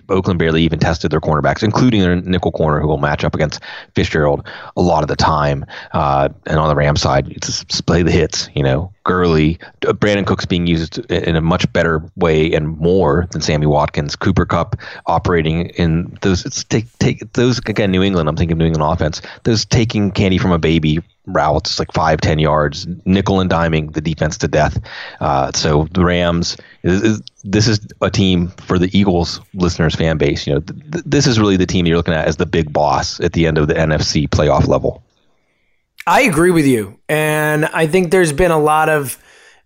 [0.09, 3.61] Oakland barely even tested their cornerbacks, including their nickel corner, who will match up against
[3.95, 5.65] Fitzgerald a lot of the time.
[5.93, 8.49] Uh, and on the Ram side, it's play the hits.
[8.55, 13.41] You know, Gurley, Brandin Cooks being used in a much better way and more than
[13.41, 14.17] Sammy Watkins.
[14.17, 16.45] Cooper Kupp operating in those.
[16.45, 17.91] It's take take those again.
[17.91, 18.29] New England.
[18.29, 19.23] I'm thinking of New England offense.
[19.45, 24.01] Those taking candy from a baby routes like five, ten yards, nickel and diming the
[24.01, 24.81] defense to death.
[25.21, 30.19] Uh, so the Rams, is, is, this is a team for the Eagles listeners fan
[30.19, 30.47] base.
[30.47, 33.21] You know, th- this is really the team you're looking at as the big boss
[33.21, 35.03] at the end of the NFC playoff level.
[36.07, 36.99] I agree with you.
[37.09, 39.19] And I think there's been a lot of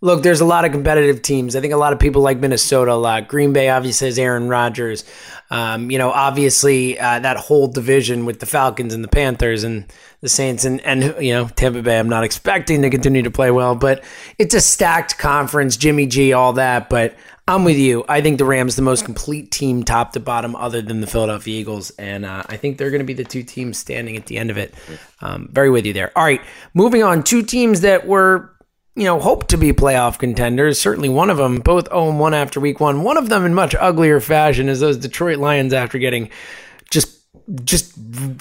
[0.03, 1.55] look, there's a lot of competitive teams.
[1.55, 3.29] I think a lot of people like Minnesota a lot.
[3.29, 5.05] Green Bay obviously has Aaron Rodgers.
[5.51, 9.87] Um, you know, obviously uh, that whole division with the Falcons and the Panthers and
[10.21, 11.99] the Saints and, and you know Tampa Bay.
[11.99, 14.05] I'm not expecting to continue to play well, but
[14.39, 15.77] it's a stacked conference.
[15.77, 17.15] Jimmy G, all that, but
[17.49, 18.05] I'm with you.
[18.09, 21.61] I think the Rams the most complete team, top to bottom, other than the Philadelphia
[21.61, 24.39] Eagles, and uh, I think they're going to be the two teams standing at the
[24.39, 24.75] end of it.
[25.21, 26.13] Um, very with you there.
[26.17, 26.41] All right,
[26.73, 27.25] moving on.
[27.25, 28.53] Two teams that were
[28.95, 30.79] you know, hoped to be playoff contenders.
[30.81, 33.03] Certainly one of them, both 0 1 after week one.
[33.03, 36.31] One of them in much uglier fashion is those Detroit Lions after getting
[36.91, 37.19] just
[37.65, 37.97] just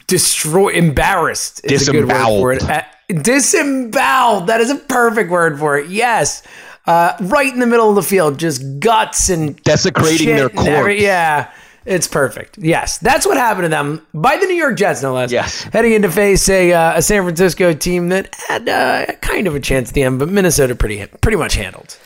[0.07, 2.63] destroy embarrassed is a good word for it.
[2.63, 2.83] Uh,
[3.21, 4.47] disemboweled.
[4.47, 5.89] That is a perfect word for it.
[5.89, 6.43] Yes.
[6.91, 11.01] Uh, right in the middle of the field, just guts and desecrating their corpse.
[11.01, 11.49] yeah.
[11.85, 12.59] It's perfect.
[12.59, 15.31] Yes, that's what happened to them by the New York Jets, no less.
[15.31, 19.55] Yes, heading into face a, uh, a San Francisco team that had uh, kind of
[19.55, 21.97] a chance at the end, but Minnesota pretty pretty much handled.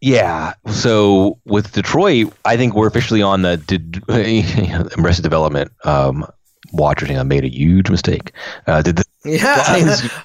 [0.00, 0.54] Yeah.
[0.70, 4.02] So with Detroit, I think we're officially on the did,
[4.98, 6.26] Arrested Development um,
[6.72, 7.18] watching.
[7.18, 8.32] I made a huge mistake.
[8.66, 9.64] Uh, did the yeah,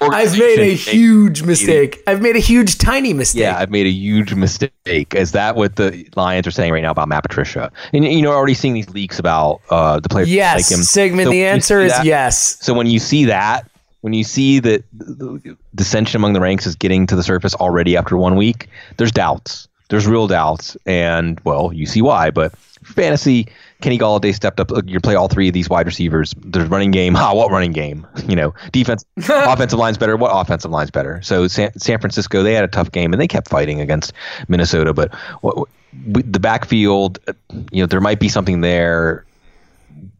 [0.00, 2.02] I've made a huge mistake.
[2.06, 3.42] I've made a huge tiny mistake.
[3.42, 5.14] Yeah, I've made a huge mistake.
[5.14, 7.70] Is that what the Lions are saying right now about Matt Patricia?
[7.92, 10.82] And you know, already seeing these leaks about uh, the players yes, like him.
[10.82, 11.26] Sigmund.
[11.26, 12.56] So the answer is that, yes.
[12.64, 13.68] So when you see that,
[14.00, 17.98] when you see that the dissension among the ranks is getting to the surface already
[17.98, 19.68] after one week, there's doubts.
[19.88, 22.30] There's real doubts, and well, you see why.
[22.30, 23.46] But fantasy
[23.86, 24.72] Kenny Golladay stepped up.
[24.72, 26.34] Uh, you play all three of these wide receivers.
[26.38, 27.14] There's running game.
[27.26, 28.04] Ha, what running game?
[28.28, 30.16] You know, defense, offensive line's better.
[30.16, 31.22] What offensive line's better?
[31.22, 34.12] So San, San, Francisco, they had a tough game and they kept fighting against
[34.48, 34.92] Minnesota.
[34.92, 37.34] But what, the backfield, uh,
[37.70, 39.24] you know, there might be something there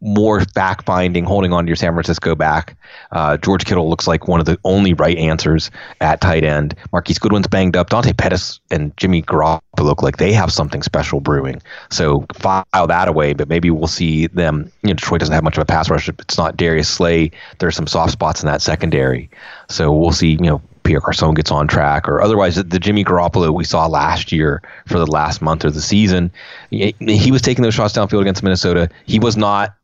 [0.06, 2.76] more back finding, holding on to your San Francisco back.
[3.10, 6.76] Uh, George Kittle looks like one of the only right answers at tight end.
[6.92, 7.90] Marquise Goodwin's banged up.
[7.90, 11.60] Dante Pettis and Jimmy Garoppolo look like they have something special brewing.
[11.90, 14.70] So file that away, but maybe we'll see them.
[14.82, 16.08] You know, Detroit doesn't have much of a pass rush.
[16.08, 17.32] It's not Darius Slay.
[17.58, 19.28] There's some soft spots in that secondary.
[19.68, 23.52] So we'll see, you know, Pierre Garcon gets on track, or otherwise the Jimmy Garoppolo
[23.52, 26.30] we saw last year for the last month of the season,
[26.70, 28.88] he was taking those shots downfield against Minnesota.
[29.04, 29.74] He was not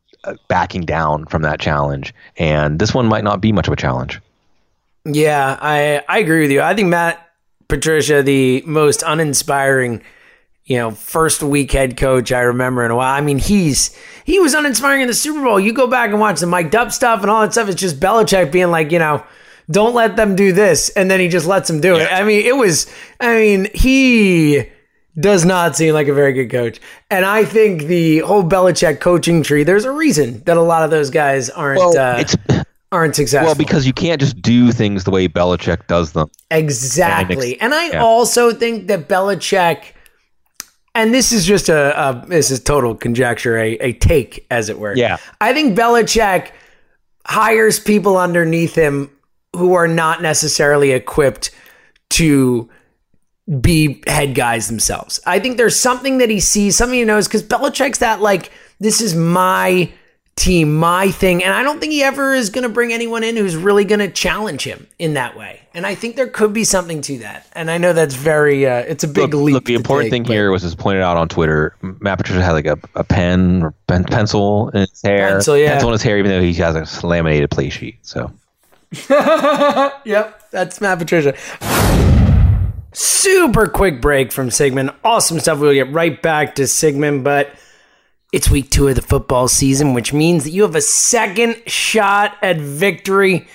[0.47, 2.13] backing down from that challenge.
[2.37, 4.19] And this one might not be much of a challenge.
[5.05, 6.61] Yeah, I I agree with you.
[6.61, 7.19] I think Matt
[7.67, 10.01] Patricia, the most uninspiring,
[10.65, 13.13] you know, first week head coach I remember in a while.
[13.13, 15.59] I mean, he's he was uninspiring in the Super Bowl.
[15.59, 17.67] You go back and watch the mic'd up stuff and all that stuff.
[17.67, 19.23] It's just Belichick being like, you know,
[19.69, 22.11] don't let them do this, and then he just lets them do it.
[22.11, 22.87] I mean, it was.
[23.19, 24.69] I mean, he
[25.19, 26.79] does not seem like a very good coach.
[27.09, 30.91] And I think the whole Belichick coaching tree, there's a reason that a lot of
[30.91, 32.23] those guys aren't well, uh,
[32.91, 33.47] aren't successful.
[33.47, 36.29] Well, because you can't just do things the way Belichick does them.
[36.49, 37.59] Exactly.
[37.59, 38.03] And, I yeah.
[38.03, 39.93] also think that Belichick
[40.95, 44.77] and this is just a, a this is total conjecture, a, a take, as it
[44.77, 44.95] were.
[44.95, 45.17] Yeah.
[45.41, 46.51] I think Belichick
[47.25, 49.09] hires people underneath him
[49.55, 51.51] who are not necessarily equipped
[52.11, 52.69] to
[53.59, 55.19] be head guys themselves.
[55.25, 59.01] I think there's something that he sees, something he knows, because Belichick's that like, this
[59.01, 59.91] is my
[60.35, 61.43] team, my thing.
[61.43, 63.99] And I don't think he ever is going to bring anyone in who's really going
[63.99, 65.61] to challenge him in that way.
[65.75, 67.47] And I think there could be something to that.
[67.53, 69.53] And I know that's very, uh, it's a big look, leap.
[69.53, 72.43] Look, the important take, thing but, here was as pointed out on Twitter, Matt Patricia
[72.43, 75.29] had like a, a pen or pen, pencil in his hair.
[75.29, 75.71] Pencil, yeah.
[75.71, 77.97] Pencil in his hair, even though he has a laminated play sheet.
[78.03, 78.31] So.
[79.09, 81.33] yep, that's Matt Patricia.
[82.93, 84.91] Super quick break from Sigmund.
[85.03, 85.59] Awesome stuff.
[85.59, 87.55] We'll get right back to Sigmund, but
[88.31, 92.35] it's week two of the football season, which means that you have a second shot
[92.41, 93.47] at victory.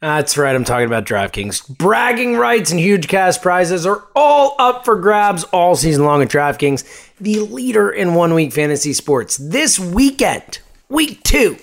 [0.00, 1.76] That's right, I'm talking about DraftKings.
[1.76, 6.28] Bragging rights and huge cash prizes are all up for grabs all season long at
[6.28, 6.84] DraftKings,
[7.18, 9.38] the leader in one week fantasy sports.
[9.38, 11.56] This weekend, week two,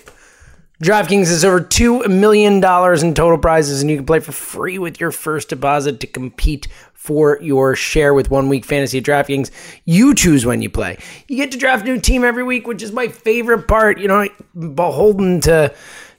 [0.82, 5.00] DraftKings has over $2 million in total prizes, and you can play for free with
[5.00, 6.68] your first deposit to compete
[7.04, 9.52] for your share with one week fantasy DraftKings.
[9.84, 10.98] You choose when you play.
[11.28, 14.00] You get to draft a new team every week, which is my favorite part.
[14.00, 14.30] You know,
[14.74, 15.76] beholden to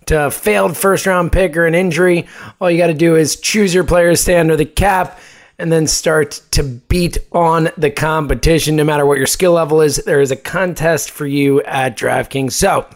[0.06, 2.26] to a failed first round pick or an injury.
[2.60, 5.18] All you got to do is choose your players, stay under the cap,
[5.58, 8.76] and then start to beat on the competition.
[8.76, 12.52] No matter what your skill level is, there is a contest for you at DraftKings.
[12.52, 12.86] So,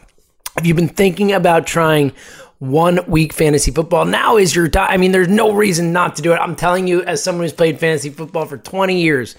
[0.58, 2.12] if you've been thinking about trying
[2.58, 4.04] one week fantasy football.
[4.04, 4.88] Now is your time.
[4.90, 6.36] I mean, there's no reason not to do it.
[6.36, 9.36] I'm telling you, as someone who's played fantasy football for 20 years,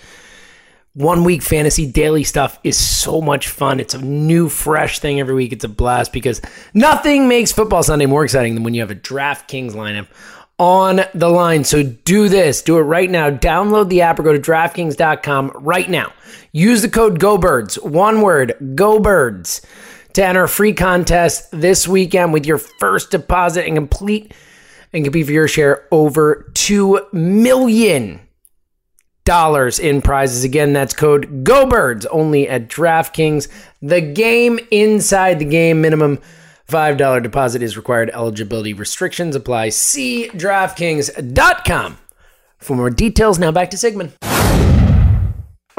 [0.93, 3.79] one week fantasy daily stuff is so much fun.
[3.79, 5.53] It's a new, fresh thing every week.
[5.53, 6.41] It's a blast because
[6.73, 10.08] nothing makes football Sunday more exciting than when you have a DraftKings lineup
[10.58, 11.63] on the line.
[11.63, 12.62] So do this.
[12.62, 13.29] Do it right now.
[13.29, 16.12] Download the app or go to DraftKings.com right now.
[16.51, 17.82] Use the code GoBirds.
[17.84, 19.63] One word, GoBirds,
[20.13, 24.34] to enter a free contest this weekend with your first deposit and complete
[24.93, 28.19] and compete for your share over two million
[29.26, 30.43] dollars in prizes.
[30.43, 33.48] Again, that's code GoBirds only at DraftKings.
[33.82, 36.19] The game inside the game minimum
[36.67, 38.10] $5 deposit is required.
[38.12, 39.69] Eligibility restrictions apply.
[39.69, 41.98] See DraftKings.com
[42.58, 43.39] for more details.
[43.39, 44.13] Now back to Sigmund.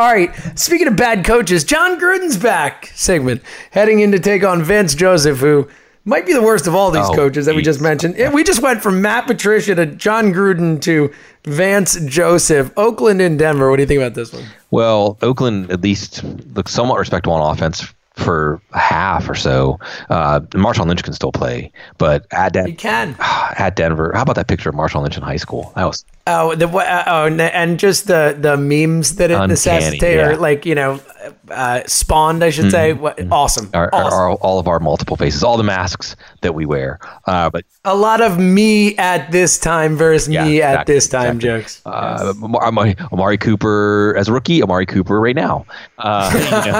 [0.00, 4.62] All right, speaking of bad coaches, Jon Gruden's back, segment heading in to take on
[4.62, 5.68] Vance Joseph, who
[6.06, 8.16] might be the worst of all these Oh, coaches that we just mentioned.
[8.32, 11.12] We just went from Matt Patricia to Jon Gruden to
[11.44, 12.70] Vance Joseph.
[12.78, 13.68] Oakland and Denver.
[13.68, 14.44] What do you think about this one?
[14.70, 19.78] Well, Oakland at least looks somewhat respectable on offense for half or so.
[20.10, 23.16] Uh, Marshawn Lynch can still play, but at, Den- can.
[23.20, 25.72] at Denver, how about that picture of Marshawn Lynch in high school?
[25.76, 30.16] That was Oh, the uh, oh, and- just the the memes that it Uncanny, necessitate,
[30.16, 30.36] yeah.
[30.36, 31.00] Like you know,
[31.50, 32.42] uh, spawned.
[32.44, 32.92] I should say.
[32.92, 34.18] What, awesome, our, awesome.
[34.18, 36.98] our, all of our multiple faces, all the masks that we wear.
[37.26, 41.36] Uh, but a lot of me at this time versus Yeah, me at this time
[41.36, 41.60] exactly.
[41.62, 41.82] jokes.
[41.86, 45.64] uh, Amari, Amari Cooper as a rookie, Amari Cooper right now.
[45.98, 46.78] Uh, you know,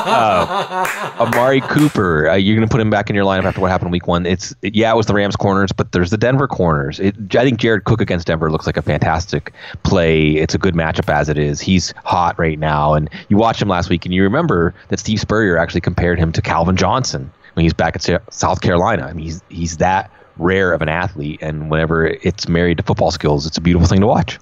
[0.00, 0.86] uh,
[1.20, 3.90] Amari Cooper, uh, you're going to put him back in your lineup after what happened
[3.92, 4.26] week one.
[4.26, 7.00] It's it, yeah, it was the Rams corners, but there's the Denver corners.
[7.00, 10.36] It, I think Jared Cook against Denver looks like a fantastic play.
[10.36, 11.60] It's a good matchup as it is.
[11.60, 15.20] He's hot right now, and you watched him last week, and you remember that Steve
[15.20, 19.06] Spurrier actually compared him to Calvin Johnson when he's back at South Carolina.
[19.06, 23.10] I mean, he's he's that rare of an athlete, and whenever it's married to football
[23.10, 24.38] skills, it's a beautiful thing to watch.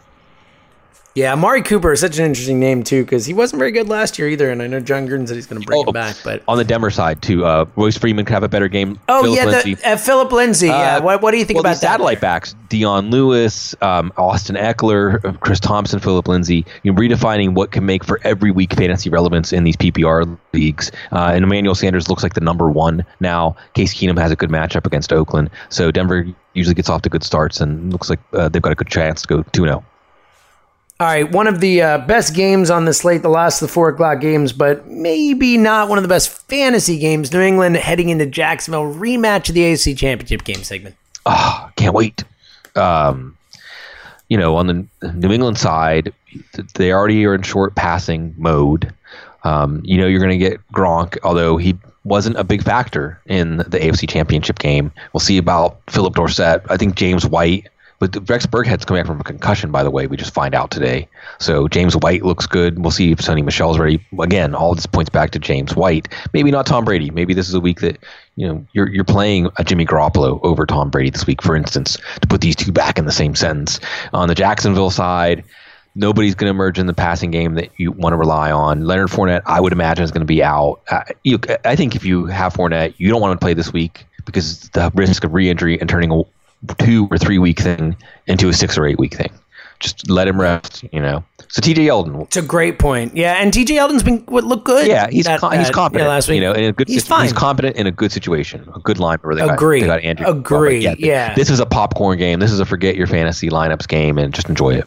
[1.15, 4.19] Yeah, Amari Cooper is such an interesting name too because he wasn't very good last
[4.19, 6.17] year either, and I know Jon Gruden said he's going to bring Oh, him back.
[6.25, 8.99] But on the Denver side too, uh, Royce Freeman could have a better game.
[9.09, 9.75] oh Phillip yeah, Lindsay.
[9.75, 10.67] the, uh, Phillip Lindsay.
[10.67, 14.13] yeah, Uh, what, what do you think well, about these satellite backs, Dion Lewis, um,
[14.17, 18.75] Austin Ekeler, Chris Thompson, Phillip Lindsay, you know, redefining what can make for every week
[18.75, 20.91] fantasy relevance in these PPR leagues.
[21.13, 23.55] Uh, and Emmanuel Sanders looks like the number one now.
[23.75, 27.23] Case Keenum has a good matchup against Oakland, so Denver usually gets off to good
[27.23, 29.85] starts and looks like uh, they've got a good chance to go two oh.
[31.05, 33.69] 0 All right, one of the uh, best games on the slate, the last of
[33.69, 37.33] the four o'clock games, but maybe not one of the best fantasy games.
[37.33, 40.95] New England heading into Jacksonville, rematch of the AFC Championship game segment.
[41.27, 42.25] oh, can't wait.
[42.75, 43.37] Um,
[44.29, 46.13] you know, on the New England side,
[46.75, 48.93] they already are in short passing mode.
[49.45, 53.59] Um, you know, you're going to get Gronk, although he wasn't a big factor in
[53.59, 54.91] the AFC Championship game.
[55.13, 56.63] We'll see about Phillip Dorsett.
[56.71, 57.69] I think James White.
[58.05, 60.07] But Rex Burkhead's coming back from a concussion, by the way.
[60.07, 61.09] We just find out today.
[61.39, 62.79] So James White looks good.
[62.79, 64.05] We'll see if Sony Michel's ready.
[64.21, 66.09] Again, all this points back to James White.
[66.35, 67.11] Maybe not Tom Brady.
[67.11, 67.99] Maybe this is a week that
[68.37, 71.97] you know you're you're playing a Jimmy Garoppolo over Tom Brady this week, for instance,
[72.21, 73.81] to put these two back in the same sentence.
[74.13, 75.43] On the Jacksonville side,
[75.95, 78.85] nobody's going to emerge in the passing game that you want to rely on.
[78.85, 80.83] Leonard Fournette, I would imagine, is going to be out.
[80.91, 84.05] Uh, you, I think if you have Fournette, you don't want to play this week
[84.27, 86.25] because the risk of re-injury and turning
[86.79, 87.97] two or three week thing
[88.27, 89.31] into a six or eight week thing.
[89.81, 91.25] Just let him rest, you know.
[91.49, 93.17] So TJ Yeldon, It's a great point.
[93.17, 94.87] Yeah, and TJ Yeldon's been would look good.
[94.87, 96.07] yeah, he's that- co- he's competent.
[96.07, 96.37] yeah, last week.
[96.37, 97.23] You know, in a good he's fine.
[97.25, 99.81] he's competent in a good situation, a good line they got, Agree.
[99.81, 100.27] they got Andrew.
[100.27, 101.35] Agree, But yeah.
[101.35, 102.39] This is a popcorn game.
[102.41, 104.87] This is a forget your fantasy lineups game and just enjoy it.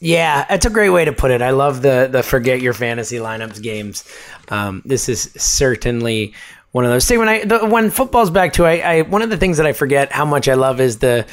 [0.00, 1.42] Yeah, that's a great way to put it.
[1.42, 4.04] I love the the forget your fantasy lineups games.
[4.48, 6.32] Um, this is certainly
[6.72, 7.04] one of those.
[7.04, 9.66] See, when I the, when football's back to, I, I one of the things that
[9.66, 11.26] I forget how much I love is the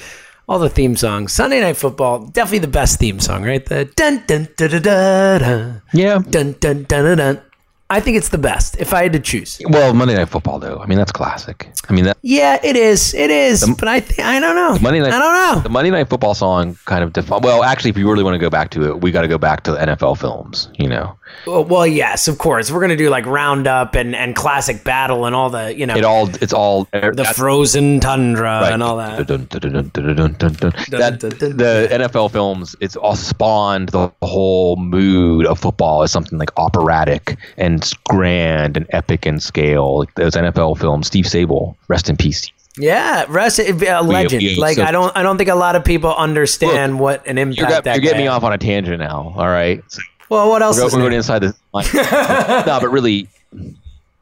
[0.47, 1.33] all the theme songs.
[1.33, 3.65] Sunday Night Football, definitely the best theme song, right?
[3.65, 6.19] The dun dun dun dun dun Yeah.
[6.19, 7.17] dun dun dun dun.
[7.17, 7.41] dun.
[7.89, 9.61] I think it's the best if I had to choose.
[9.69, 10.77] Well, Monday Night Football, though.
[10.79, 11.71] I mean, that's classic.
[11.89, 13.13] I mean, that Yeah, it is.
[13.13, 13.65] It is.
[13.79, 14.77] but I think I don't know.
[14.81, 15.13] Monday Night.
[15.13, 15.61] I don't know.
[15.63, 18.39] The Monday Night Football song kind of defi- Well, actually, if you really want to
[18.39, 20.67] go back to it, we got to go back to the NFL films.
[20.77, 22.69] You know, Well, well, yes, of course.
[22.71, 26.03] We're gonna do like Roundup and and classic battle and all the you know it
[26.03, 26.27] all.
[26.41, 26.87] It's all.
[26.91, 28.73] the er, frozen tundra Right.
[28.73, 29.27] and all that.
[29.27, 36.51] That- the NFL films, it's all spawned the whole mood of football as something like
[36.57, 37.76] operatic and
[38.07, 39.99] grand and epic in scale.
[39.99, 42.49] Like those NFL films, Steve Sabol, rest in peace.
[42.77, 43.71] Yeah, rest a
[44.03, 44.41] legend.
[44.43, 47.37] yeah, like so- I don't I don't think a lot of people understand what an
[47.37, 49.33] impact You're, got, that you're getting me off on a tangent now.
[49.35, 49.83] All right.
[49.87, 51.55] So Well, what else we're, is we're going inside the
[52.67, 53.27] no, but really,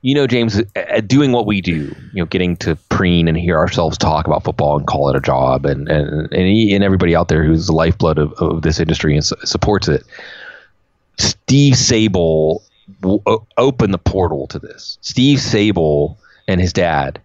[0.02, 3.58] you know, James, at doing what we do, you know, getting to preen and hear
[3.58, 7.16] ourselves talk about football and call it a job, and and and, he, and everybody
[7.16, 10.04] out there who's the lifeblood of, of this industry and su- supports it.
[11.18, 12.62] Steve Sabol
[13.02, 14.98] w- o- opened the portal to this.
[15.02, 16.18] Steve Sabol
[16.48, 17.22] and his dad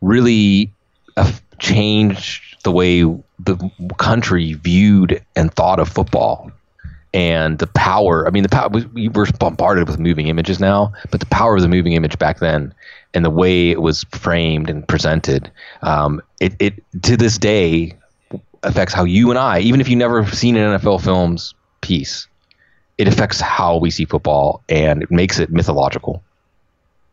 [0.00, 0.70] really
[1.58, 6.50] changed the way the country viewed and thought of football
[7.14, 8.26] and the power.
[8.26, 11.62] I mean, the power we were bombarded with moving images now, but the power of
[11.62, 12.74] the moving image back then
[13.14, 15.50] and the way it was framed and presented,
[15.82, 17.96] um, it, it to this day
[18.62, 22.26] affects how you and I, even if you never seen an NFL films piece,
[22.98, 26.22] it affects how we see football and it makes it mythological.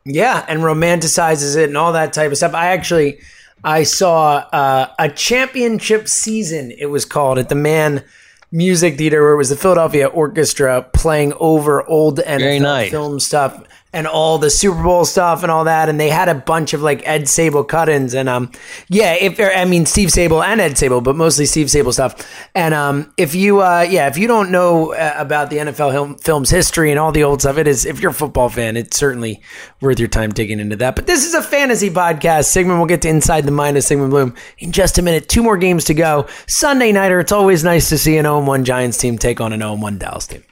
[0.05, 2.53] Yeah, and romanticizes it and all that type of stuff.
[2.53, 3.19] I actually
[3.63, 6.71] I saw uh, a championship season.
[6.71, 8.03] It was called at the Mann
[8.51, 12.91] Music Theater, where it was the Philadelphia Orchestra playing over old NFL nice.
[12.91, 13.63] film stuff
[13.93, 15.87] and all the Super Bowl stuff and all that.
[15.87, 18.51] And they had a bunch of like Ed Sabol cut-ins and um,
[18.89, 22.27] yeah, if I mean Steve Sabol and Ed Sabol, but mostly Steve Sabol stuff.
[22.55, 26.15] And um, if you uh, yeah, if you don't know uh, about the NFL film,
[26.17, 28.97] film's history and all the old stuff, it is if you're a football fan, it's
[28.97, 29.41] certainly
[29.81, 30.95] worth your time digging into that.
[30.95, 32.45] But this is a fantasy podcast.
[32.45, 35.29] Sigmund will get to inside the mind of Sigmund Bloom in just a minute.
[35.29, 36.27] Two more games to go.
[36.47, 37.19] Sunday nighter.
[37.19, 40.43] It's always nice to see an 0-1 Giants team take on an 0-1 Dallas team.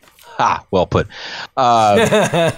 [0.42, 1.08] Ha, well put.
[1.56, 1.96] Uh,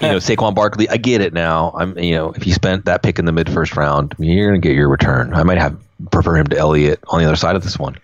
[0.00, 1.72] you know, Saquon Barkley, I get it now.
[1.76, 4.60] I'm, you know, if you spent that pick in the mid first round, you're going
[4.60, 5.34] to get your return.
[5.34, 5.78] I might have
[6.10, 7.96] prefer him to Elliott on the other side of this one.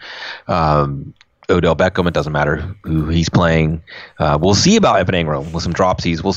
[0.48, 1.14] Um,
[1.48, 3.82] Odell Beckham, it doesn't matter who he's playing.
[4.18, 6.22] Uh, we'll see about Evan Engram with some dropsies.
[6.22, 6.36] We'll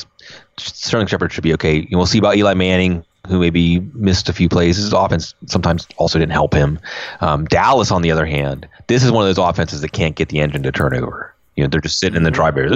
[0.57, 1.87] Sterling Shepard should be okay.
[1.91, 4.77] We'll see about Eli Manning, who maybe missed a few plays.
[4.77, 6.79] His offense sometimes also didn't help him.
[7.21, 10.29] Um, Dallas, on the other hand, this is one of those offenses that can't get
[10.29, 11.32] the engine to turn over.
[11.55, 12.71] You know, they're just sitting in the dry bears.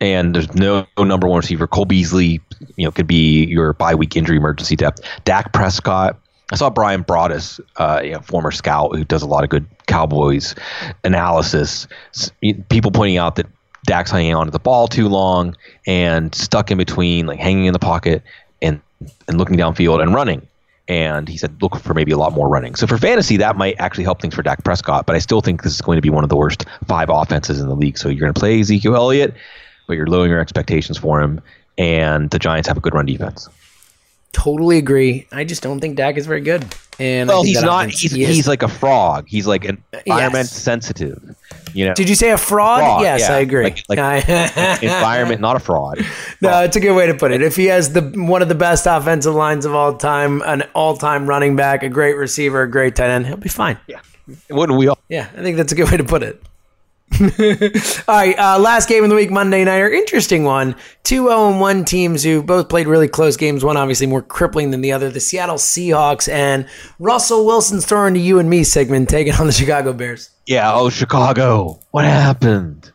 [0.00, 1.66] And there's no, number one receiver.
[1.66, 2.40] Cole Beasley,
[2.76, 5.00] you know, could be your bye week injury emergency depth.
[5.24, 6.18] Dak Prescott.
[6.52, 9.66] I saw Brian Broaddus, uh, you know, former scout who does a lot of good
[9.86, 10.54] Cowboys
[11.02, 11.86] analysis.
[12.68, 13.46] People pointing out that
[13.86, 15.56] Dak's hanging on to the ball too long
[15.86, 18.22] and stuck in between, like hanging in the pocket
[18.60, 18.80] and
[19.26, 20.46] and looking downfield and running
[20.88, 22.74] and he said look for maybe a lot more running.
[22.74, 25.06] So for fantasy, that might actually help things for Dak Prescott.
[25.06, 27.60] But I still think this is going to be one of the worst five offenses
[27.60, 27.98] in the league.
[27.98, 29.34] So you're going to play Ezekiel Elliott,
[29.86, 31.40] but you're lowering your expectations for him,
[31.78, 33.48] and the Giants have a good run defense.
[34.34, 35.26] Totally agree.
[35.32, 36.66] I just don't think Dak is very good.
[36.98, 37.88] And well, he's not.
[37.88, 39.26] He's, he he's like a frog.
[39.28, 40.52] He's like an environment yes.
[40.52, 41.36] sensitive.
[41.72, 41.94] You know.
[41.94, 42.80] Did you say a fraud?
[42.80, 43.34] fraud yes, yeah.
[43.34, 43.64] I agree.
[43.64, 44.28] Like, like
[44.82, 45.98] environment, not a fraud.
[46.40, 46.64] No, fraud.
[46.64, 47.42] it's a good way to put it.
[47.42, 51.26] If he has the one of the best offensive lines of all time, an all-time
[51.26, 53.78] running back, a great receiver, a great tight end, he'll be fine.
[53.86, 54.00] Yeah.
[54.50, 54.98] Wouldn't we all?
[55.08, 56.42] Yeah, I think that's a good way to put it.
[57.20, 57.28] All
[58.08, 59.92] right, uh, last game of the week, Monday nighter.
[59.92, 60.74] Interesting one.
[61.04, 63.64] Two 0 1 teams who both played really close games.
[63.64, 65.10] One obviously more crippling than the other.
[65.10, 66.66] The Seattle Seahawks and
[66.98, 70.30] Russell Wilson's throwing to you and me segment taking on the Chicago Bears.
[70.46, 71.78] Yeah, oh, Chicago.
[71.92, 72.92] What happened?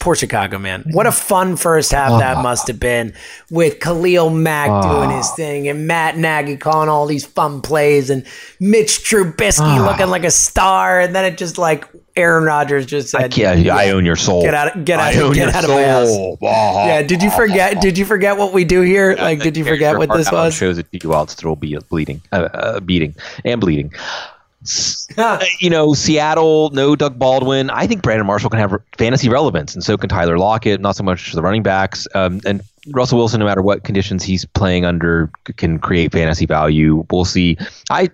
[0.00, 0.84] Poor Chicago, man.
[0.90, 2.42] What a fun first half that ah.
[2.42, 3.14] must have been
[3.50, 8.26] with Khalil Mack doing his thing and Matt Nagy calling all these fun plays and
[8.58, 9.86] Mitch Trubisky ah.
[9.86, 11.00] looking like a star.
[11.00, 14.42] And then it just like Aaron Rodgers just said, I, yeah, I own your soul.
[14.42, 16.36] Get out, get out, get out of my house.
[16.40, 17.80] Yeah, did you forget?
[17.80, 19.14] Did you forget what we do here?
[19.16, 20.54] Like, did you forget what this was?
[20.54, 23.14] Shows it to you while it's still bleeding, uh, uh, beating,
[23.44, 23.92] and bleeding.
[25.60, 27.70] You know, Seattle, no Doug Baldwin.
[27.70, 30.80] I think Brandon Marshall can have fantasy relevance, and so can Tyler Lockett.
[30.80, 32.06] Not so much the running backs.
[32.14, 37.04] Um, and Russell Wilson, no matter what conditions he's playing under, can create fantasy value.
[37.10, 37.56] We'll see.
[37.90, 38.10] I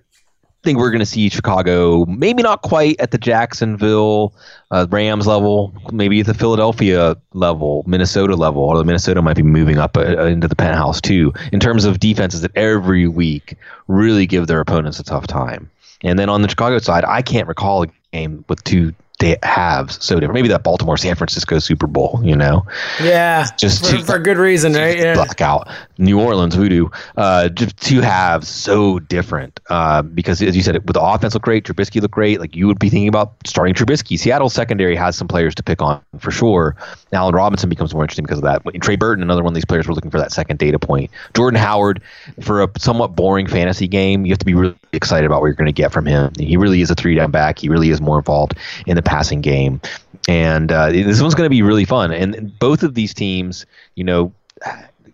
[0.66, 4.34] think we're going to see Chicago, maybe not quite at the Jacksonville
[4.72, 9.78] uh, Rams level, maybe at the Philadelphia level, Minnesota level, although Minnesota might be moving
[9.78, 14.48] up uh, into the penthouse too, in terms of defenses that every week really give
[14.48, 15.70] their opponents a tough time.
[16.02, 19.90] And then on the Chicago side, I can't recall a game with two they have
[19.90, 20.34] so different.
[20.34, 22.66] Maybe that Baltimore San Francisco Super Bowl, you know?
[23.02, 24.98] Yeah, just for, two, for good reason, right?
[24.98, 25.14] Yeah.
[25.14, 26.88] Blackout, New Orleans voodoo.
[27.16, 29.58] Uh, just two halves so different.
[29.70, 32.40] Uh, because as you said, with the offense look great, Trubisky look great.
[32.40, 34.18] Like you would be thinking about starting Trubisky.
[34.18, 36.76] Seattle secondary has some players to pick on for sure.
[37.12, 38.62] Allen Robinson becomes more interesting because of that.
[38.82, 41.10] Trey Burton, another one of these players, we're looking for that second data point.
[41.34, 42.02] Jordan Howard,
[42.42, 45.54] for a somewhat boring fantasy game, you have to be really excited about what you're
[45.54, 46.32] going to get from him.
[46.38, 47.58] He really is a three down back.
[47.58, 48.54] He really is more involved
[48.86, 49.80] in the passing game.
[50.28, 52.12] And uh, this one's going to be really fun.
[52.12, 54.32] And both of these teams, you know,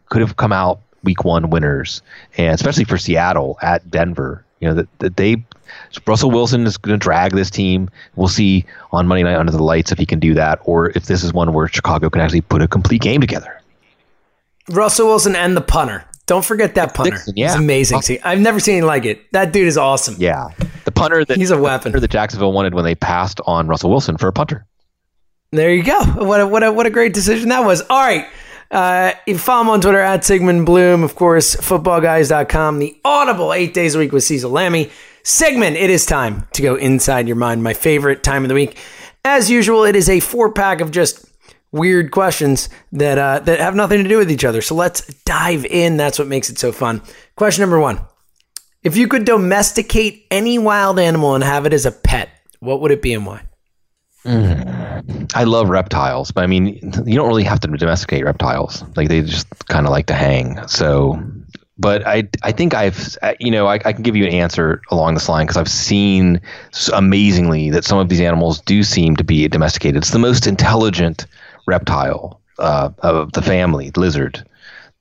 [0.09, 2.03] could have come out week one winners,
[2.37, 4.45] and especially for Seattle at Denver.
[4.61, 5.43] You know that, that they
[6.07, 7.91] Russell Wilson is going to drag this team.
[8.15, 11.07] We'll see on Monday night under the lights if he can do that, or if
[11.07, 13.61] this is one where Chicago can actually put a complete game together.
[14.69, 16.05] Russell Wilson and the punter.
[16.27, 17.13] Don't forget that punter.
[17.13, 17.49] Dickson, yeah.
[17.49, 18.03] He's amazing.
[18.03, 19.31] See, I've never seen anything like it.
[19.33, 20.17] That dude is awesome.
[20.19, 20.49] Yeah.
[20.85, 21.93] The punter that he's a weapon.
[21.93, 24.67] that Jacksonville wanted when they passed on Russell Wilson for a punter.
[25.51, 26.01] There you go.
[26.17, 27.83] What a, what a, what a great decision that was.
[27.83, 28.27] All right.
[28.71, 33.75] Uh, you follow him on Twitter at Sigmund Bloom, of course, footballguys.com, the audible eight
[33.75, 34.91] days a week with Cecil Lammey.
[35.25, 38.79] Sigmund, it is time to go inside your mind, my favorite time of the week.
[39.27, 41.27] As usual, it is a four pack of just
[41.73, 44.63] weird questions that uh, that have nothing to do with each other.
[44.63, 45.97] So let's dive in.
[45.97, 47.03] That's what makes it so fun.
[47.37, 48.01] Question number one:
[48.83, 52.29] If you could domesticate any wild animal and have it as a pet,
[52.61, 53.43] what would it be and why?
[55.35, 58.85] I love reptiles, but I mean, you don't really have to domesticate reptiles.
[58.97, 60.65] Like they just kind of like to hang.
[60.69, 61.21] So,
[61.79, 65.15] but I, I think I've, you know, I, I can give you an answer along
[65.15, 66.41] this line because I've seen
[66.93, 69.97] amazingly that some of these animals do seem to be domesticated.
[69.97, 71.27] It's the most intelligent
[71.67, 74.45] reptile uh, of the family, lizard.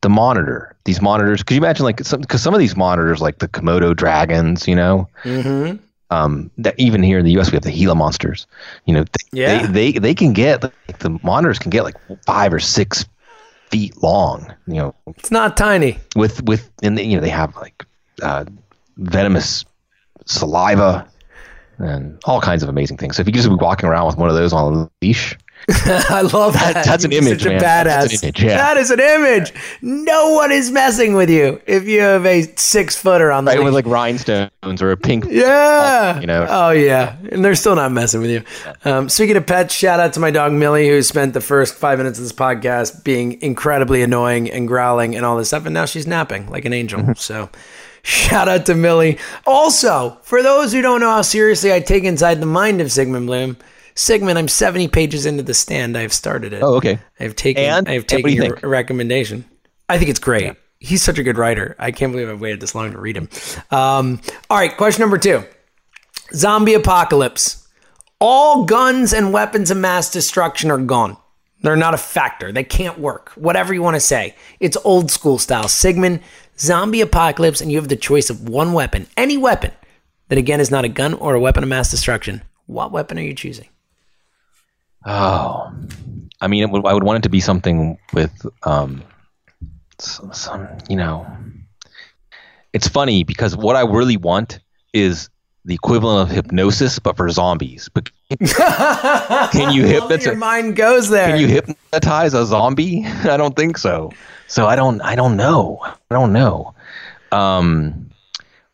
[0.02, 1.44] The monitor, these monitors.
[1.44, 5.08] Could you imagine, like, because some of these monitors, like the Komodo dragons, you know,
[5.24, 5.78] Mm-hmm.
[6.10, 7.52] um, that even here in the U.S.
[7.52, 8.48] we have the Gila monsters.
[8.86, 9.68] You know, they, Yeah.
[9.68, 11.96] they, they they can get like, the monitors can get like
[12.26, 13.06] five or six
[13.70, 14.52] feet long.
[14.68, 15.98] You know, It's not tiny.
[16.16, 17.86] with with and they, you know they have like
[18.24, 18.46] uh,
[18.98, 19.66] venomous
[20.26, 21.08] saliva
[21.80, 23.16] and all kinds of amazing things.
[23.18, 25.38] So if you could just be walking around with one of those on a leash,
[25.86, 26.74] I love that.
[26.74, 27.62] That- that's an image, man.
[27.62, 27.84] badass.
[27.84, 28.58] That's an image, yeah.
[28.58, 29.54] That is an image.
[29.82, 33.64] No one is messing with you if you have a six footer on the right,
[33.64, 35.26] with like rhinestones or a pink.
[35.30, 36.20] Yeah.
[36.20, 36.46] you know.
[36.50, 38.44] Oh yeah, and they're still not messing with you.
[38.84, 41.98] Um, speaking of pets, shout out to my dog Millie, who spent the first five
[42.00, 45.86] minutes of this podcast being incredibly annoying and growling and all this stuff, and now
[45.86, 47.02] she's napping like an angel.
[47.02, 47.14] Mm-hmm.
[47.14, 47.50] so.
[48.04, 49.20] Shout out to Millie.
[49.46, 53.28] Also, for those who don't know how seriously I take inside the mind of Sigmund
[53.28, 53.58] Bloom,
[53.96, 55.98] Sigmund, I'm 70 pages into the stand.
[55.98, 56.64] I've started it.
[56.64, 57.00] Oh, okay.
[57.20, 57.64] I've taken.
[57.64, 57.88] And?
[57.90, 58.66] I've And what do taken you your think?
[58.66, 59.46] recommendation.
[59.90, 60.56] I think it's great.
[60.80, 61.76] He's such a good writer.
[61.78, 63.30] I can't believe I've waited this long to read him.
[63.70, 64.20] Um,
[64.50, 65.44] all right, question number two:
[66.34, 67.68] Zombie apocalypse.
[68.20, 71.18] All guns and weapons of mass destruction are gone.
[71.64, 72.52] They're not a factor.
[72.52, 73.30] They can't work.
[73.36, 74.36] Whatever you want to say.
[74.60, 75.68] It's old school style.
[75.68, 76.22] Sigmund,
[76.58, 79.72] zombie apocalypse, and you have the choice of one weapon, any weapon,
[80.30, 82.42] that again is not a gun or a weapon of mass destruction.
[82.66, 83.68] What weapon are you choosing?
[85.06, 85.74] Oh,
[86.40, 89.04] I mean, it would, I would want it to be something with um,
[89.98, 91.26] some, some, you know.
[92.74, 94.60] It's funny because what I really want
[94.94, 95.30] is
[95.66, 97.90] the equivalent of hypnosis, but for zombies.
[97.94, 100.26] But can you hypnotize?
[100.26, 101.28] Your mind goes there.
[101.28, 103.06] Can you hypnotize a zombie?
[103.06, 104.12] I don't think so.
[104.48, 105.02] So I don't.
[105.02, 105.80] I don't know.
[105.84, 106.74] I don't know.
[107.32, 108.11] Um,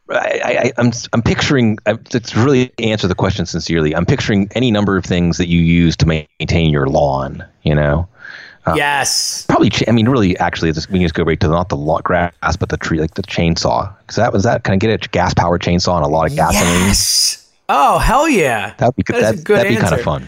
[0.09, 3.95] I, I, I'm I'm picturing I- to really answer the question sincerely.
[3.95, 7.43] I'm picturing any number of things that you use to maintain your lawn.
[7.63, 8.07] You know,
[8.65, 9.45] yes.
[9.47, 9.69] probably.
[9.69, 11.75] Ch- I mean, really, actually, it's just, we can just go right to not the
[11.75, 13.93] law, grass, but the tree, like the chainsaw.
[13.99, 14.63] Because that was that.
[14.63, 16.87] Can I get a gas powered chainsaw and a lot of gasoline?
[16.87, 17.51] Yes.
[17.69, 18.73] Oh hell yeah.
[18.77, 19.17] That'd be good.
[19.17, 20.27] That That'd, good that'd be kind of fun.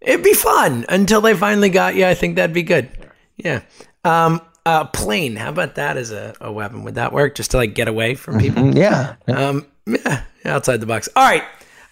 [0.00, 2.06] It'd be fun until they finally got you.
[2.06, 2.88] I think that'd be good.
[3.36, 3.62] Yeah.
[4.04, 5.36] Um, uh, plane.
[5.36, 6.84] How about that as a, a weapon?
[6.84, 8.62] Would that work just to like get away from people?
[8.64, 9.16] Mm, Yeah.
[9.26, 11.08] Um, yeah, outside the box.
[11.16, 11.44] All right.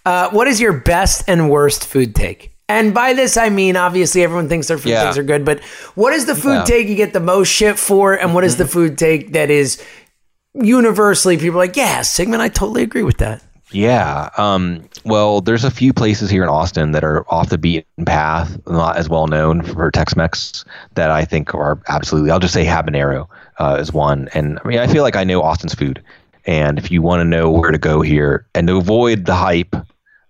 [0.07, 2.55] Uh, what is your best and worst food take?
[2.71, 5.05] And by this, I mean obviously everyone thinks their food Yeah.
[5.05, 5.61] takes are good, but
[5.95, 6.57] what is the food Yeah.
[6.59, 6.67] Mm-hmm.
[6.67, 9.83] take you get the most shit for, and what is the food take that is
[10.55, 13.43] universally people are like, yeah, Sigmund, I totally agree with that.
[13.71, 14.31] Yeah.
[14.39, 18.59] Um, well, there's a few places here in Austin that are off the beaten path,
[18.67, 20.65] not as well known for Tex-Mex,
[20.95, 22.31] that I think are absolutely.
[22.31, 25.43] I'll just say habanero uh, is one, and I mean I feel like I know
[25.43, 26.03] Austin's food,
[26.47, 29.77] and if you want to know where to go here and to avoid the hype.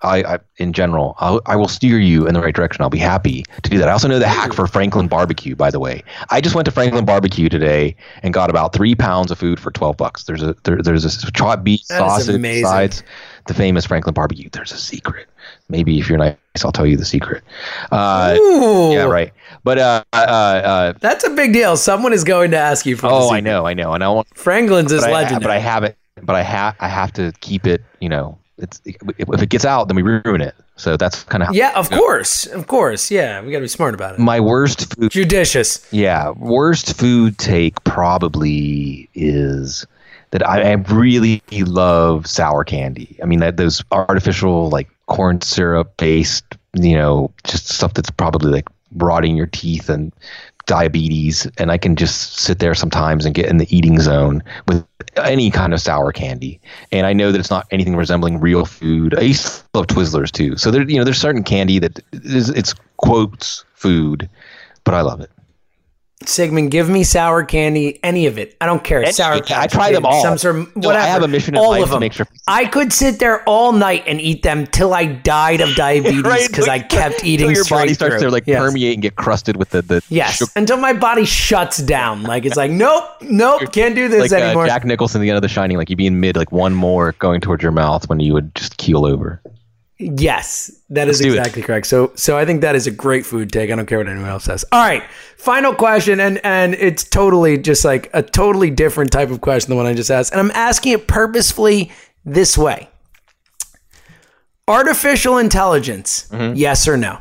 [0.03, 2.83] I, I in general, I'll, I will steer you in the right direction.
[2.83, 3.89] I'll be happy to do that.
[3.89, 5.57] I also know the hack for Franklin Barbecue.
[5.57, 9.31] By the way, I just went to Franklin Barbecue today and got about three pounds
[9.31, 10.25] of food for twelve bucks.
[10.25, 13.03] There's a there, there's a chopped beef, That sausage, sides,
[13.47, 14.49] the famous Franklin barbecue.
[14.53, 15.27] There's a secret.
[15.69, 17.43] Maybe if you're nice, I'll tell you the secret.
[17.91, 19.33] Uh, Ooh, yeah, right.
[19.65, 21.77] But uh, uh, uh, That's a big deal.
[21.77, 23.09] Someone is going to ask you for.
[23.11, 25.41] oh, I know, I know, and I want, Franklin's is I, legendary.
[25.41, 27.83] but I have it, but I have, I have to keep it.
[28.01, 30.55] You know, it's if it gets out, then we ruin it.
[30.77, 33.11] So that's kind of yeah, of course, of course.
[33.11, 34.21] Yeah, we got to be smart about it.
[34.21, 35.11] my worst food.
[35.11, 35.87] Judicious.
[35.93, 39.87] Yeah, worst food take probably is
[40.31, 43.19] that I, I really love sour candy.
[43.23, 46.45] I mean that those artificial like corn syrup based,
[46.75, 50.13] you know, just stuff that's probably like rotting your teeth and
[50.69, 51.51] diabetes.
[51.59, 55.51] And I can just sit there sometimes and get in the eating zone with any
[55.51, 56.61] kind of sour candy.
[56.93, 59.19] And I know that it's not anything resembling real food.
[59.19, 60.57] I used to love Twizzlers too.
[60.57, 64.29] So there, you know, there's certain candy that is it's quotes food,
[64.85, 65.31] but I love it.
[66.25, 68.57] Sigmund, give me sour candy, any of it.
[68.61, 69.03] I don't care.
[69.05, 69.55] Any- sour candy.
[69.55, 70.21] I try them all.
[70.21, 71.05] Some sort of No, whatever.
[71.05, 73.43] I have a mission in all life of to make sure- I could sit there
[73.45, 77.53] all night and eat them till I died of diabetes Right, because I kept eating
[77.53, 78.25] your body starts through.
[78.31, 78.59] to like Yes.
[78.61, 82.25] permeate and get crusted with the the Yes, sugar- until my body shuts down.
[82.25, 84.67] Like it's like, nope, nope, can't do this like uh, anymore.
[84.67, 87.13] Jack Nicholson, the end of The Shining, like you'd be in mid, like one more
[87.21, 89.41] going towards your mouth when you would just keel over.
[90.01, 91.39] Yes, that is do it.
[91.39, 91.87] exactly correct.
[91.89, 93.71] So, so I think that is a great food take.
[93.71, 94.65] I don't care what anyone else says.
[94.71, 95.03] All right,
[95.37, 99.77] final question, and and it's totally just like a totally different type of question than
[99.77, 101.91] what I just asked, and I'm asking it purposefully
[102.25, 102.89] this way:
[104.69, 106.55] Artificial intelligence, Mm-hmm.
[106.57, 107.19] yes or no?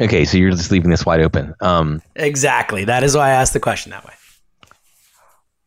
[0.00, 1.54] Okay, so you're just leaving this wide open.
[1.60, 2.84] Um, Exactly.
[2.84, 4.14] That is why I asked the question that way.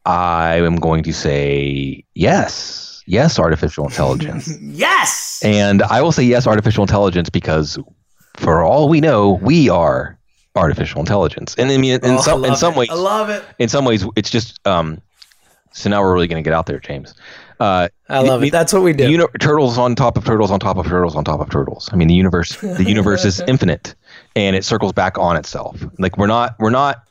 [0.05, 5.41] I am going to say yes, yes, artificial intelligence, Yes.
[5.43, 7.77] and I will say yes, artificial intelligence because,
[8.35, 10.17] for all we know, we are
[10.55, 12.77] artificial intelligence, and I mean, in Oh, some in some it.
[12.77, 13.43] ways, I love it.
[13.59, 14.65] in some ways, it's just.
[14.67, 15.01] Um,
[15.71, 17.13] so now we're really going to get out there, James.
[17.59, 18.51] Uh, I love the- it.
[18.51, 19.09] That's what we do.
[19.11, 21.89] uni- turtles on top of turtles on top of turtles on top of turtles.
[21.91, 23.93] I mean, the universe, the universe is infinite,
[24.37, 25.83] and it circles back on itself.
[25.99, 27.03] Like we're not, we're not,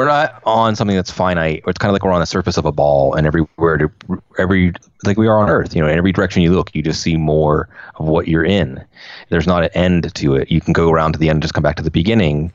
[0.00, 1.62] we're not on something that's finite.
[1.66, 3.90] It's kind of like we're on the surface of a ball, and everywhere, to,
[4.38, 4.72] every
[5.04, 5.76] like we are on Earth.
[5.76, 8.82] You know, in every direction you look, you just see more of what you're in.
[9.28, 10.50] There's not an end to it.
[10.50, 12.50] You can go around to the end and just come back to the beginning.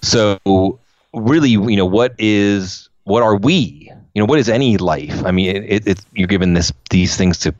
[0.00, 0.80] So,
[1.12, 3.92] really, you know, what is, what are we?
[4.14, 5.22] You know, what is any life?
[5.26, 7.54] I mean, it, it, you're given this these things to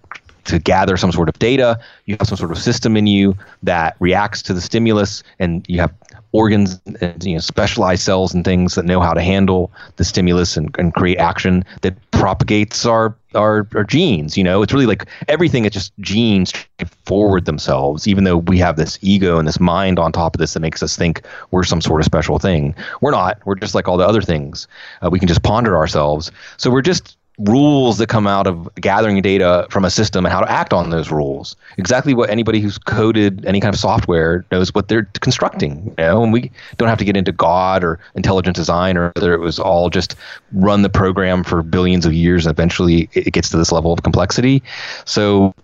[0.44, 1.78] to gather some sort of data.
[2.06, 5.80] You have some sort of system in you that reacts to the stimulus, and you
[5.80, 5.92] have
[6.32, 10.56] organs and you know specialized cells and things that know how to handle the stimulus
[10.56, 14.36] and, and create action that propagates our, our our genes.
[14.36, 16.52] You know, it's really like everything is just genes
[17.04, 18.08] forward themselves.
[18.08, 20.82] Even though we have this ego and this mind on top of this that makes
[20.82, 23.40] us think we're some sort of special thing, we're not.
[23.44, 24.66] We're just like all the other things.
[25.02, 26.30] Uh, we can just ponder ourselves.
[26.56, 30.40] So we're just rules that come out of gathering data from a system and how
[30.40, 31.54] to act on those rules.
[31.76, 35.94] Exactly what anybody who's coded any kind of software knows what they're constructing.
[35.98, 39.32] You know, and we don't have to get into God or intelligent design or whether
[39.34, 40.16] it was all just
[40.52, 44.02] run the program for billions of years and eventually it gets to this level of
[44.02, 44.62] complexity.
[45.04, 45.54] So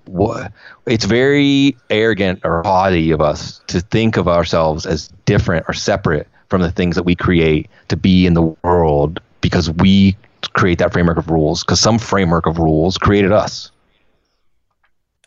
[0.86, 6.28] it's very arrogant or haughty of us to think of ourselves as different or separate
[6.48, 10.16] from the things that we create to be in the world because we
[10.53, 13.70] create that framework of rules because some framework of rules created us.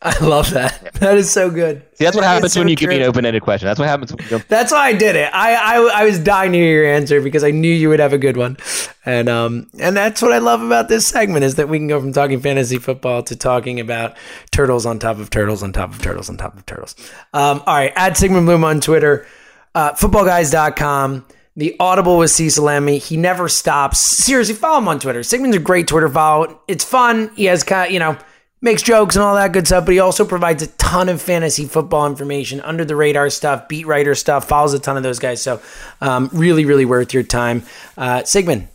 [0.01, 0.93] I love that.
[0.95, 1.81] That is so good.
[1.95, 3.67] See, that's what happens so when you give me an open-ended question.
[3.67, 5.29] That's what happens when you That's why I did it.
[5.33, 8.13] I, I I was dying to hear your answer because I knew you would have
[8.13, 8.57] a good one,
[9.05, 11.99] and um and that's what I love about this segment is that we can go
[11.99, 14.15] from talking fantasy football to talking about
[14.51, 16.95] turtles on top of turtles on top of turtles on top of turtles.
[17.33, 19.27] Um, all right, add Sigmund Bloom on Twitter,
[19.75, 21.25] uh, footballguys.com.
[21.57, 22.99] The Audible with Cecil Lammey.
[22.99, 23.99] He never stops.
[23.99, 25.23] Seriously, follow him on Twitter.
[25.23, 26.61] Sigmund's a great Twitter follow.
[26.67, 27.31] It's fun.
[27.35, 28.15] He has kind of, you know,
[28.61, 31.65] makes jokes and all that good stuff, but he also provides a ton of fantasy
[31.65, 35.41] football information, under the radar stuff, beat writer stuff, follows a ton of those guys.
[35.41, 35.59] So,
[35.99, 37.63] um, really, really worth your time.
[37.97, 38.67] Uh, Sigmund,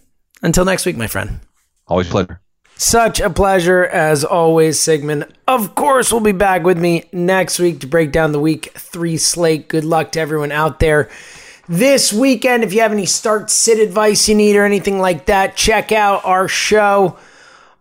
[0.43, 1.39] until next week, my friend.
[1.87, 2.41] always a pleasure.
[2.77, 5.27] Such a pleasure as always, Sigmund.
[5.47, 9.19] Of course, will be back with me next week to break down the week three
[9.19, 9.69] slate.
[9.69, 11.09] Good luck to everyone out there.
[11.73, 15.57] This weekend, if you have any start sit advice you need or anything like that,
[15.57, 17.17] check out our show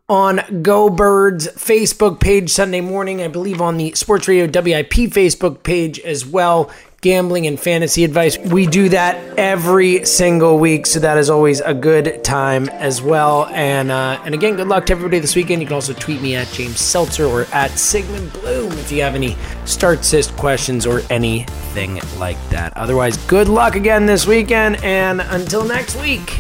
[0.08, 3.22] on Go Birds Facebook page Sunday morning.
[3.22, 6.72] I believe on the Sports Radio WIP Facebook page as well.
[7.02, 8.38] Gambling and fantasy advice.
[8.38, 13.48] We do that every single week, so that is always a good time as well.
[13.48, 15.64] And uh, and again, good luck to everybody this weekend.
[15.64, 19.16] You can also tweet me at James Seltzer or at Sigmund Bloom if you have
[19.16, 19.36] any
[19.66, 22.78] start assist questions or anything like that.
[22.78, 26.40] Otherwise, good luck again this weekend, and until next week,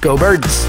[0.00, 0.66] go Birds.